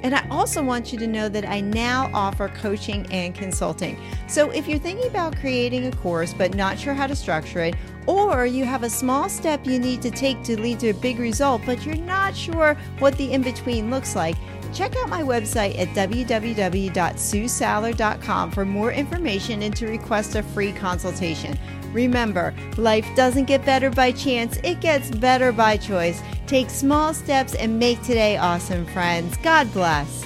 [0.04, 3.98] And I also want you to know that I now offer coaching and consulting.
[4.28, 7.76] So if you're thinking about creating a course but not sure how to structure it,
[8.08, 11.20] or you have a small step you need to take to lead to a big
[11.20, 14.36] result, but you're not sure what the in between looks like,
[14.74, 21.60] check out my website at www.suesaller.com for more information and to request a free consultation.
[21.94, 26.22] Remember, life doesn't get better by chance, it gets better by choice.
[26.48, 29.38] Take small steps and make today awesome, friends.
[29.38, 30.24] God bless.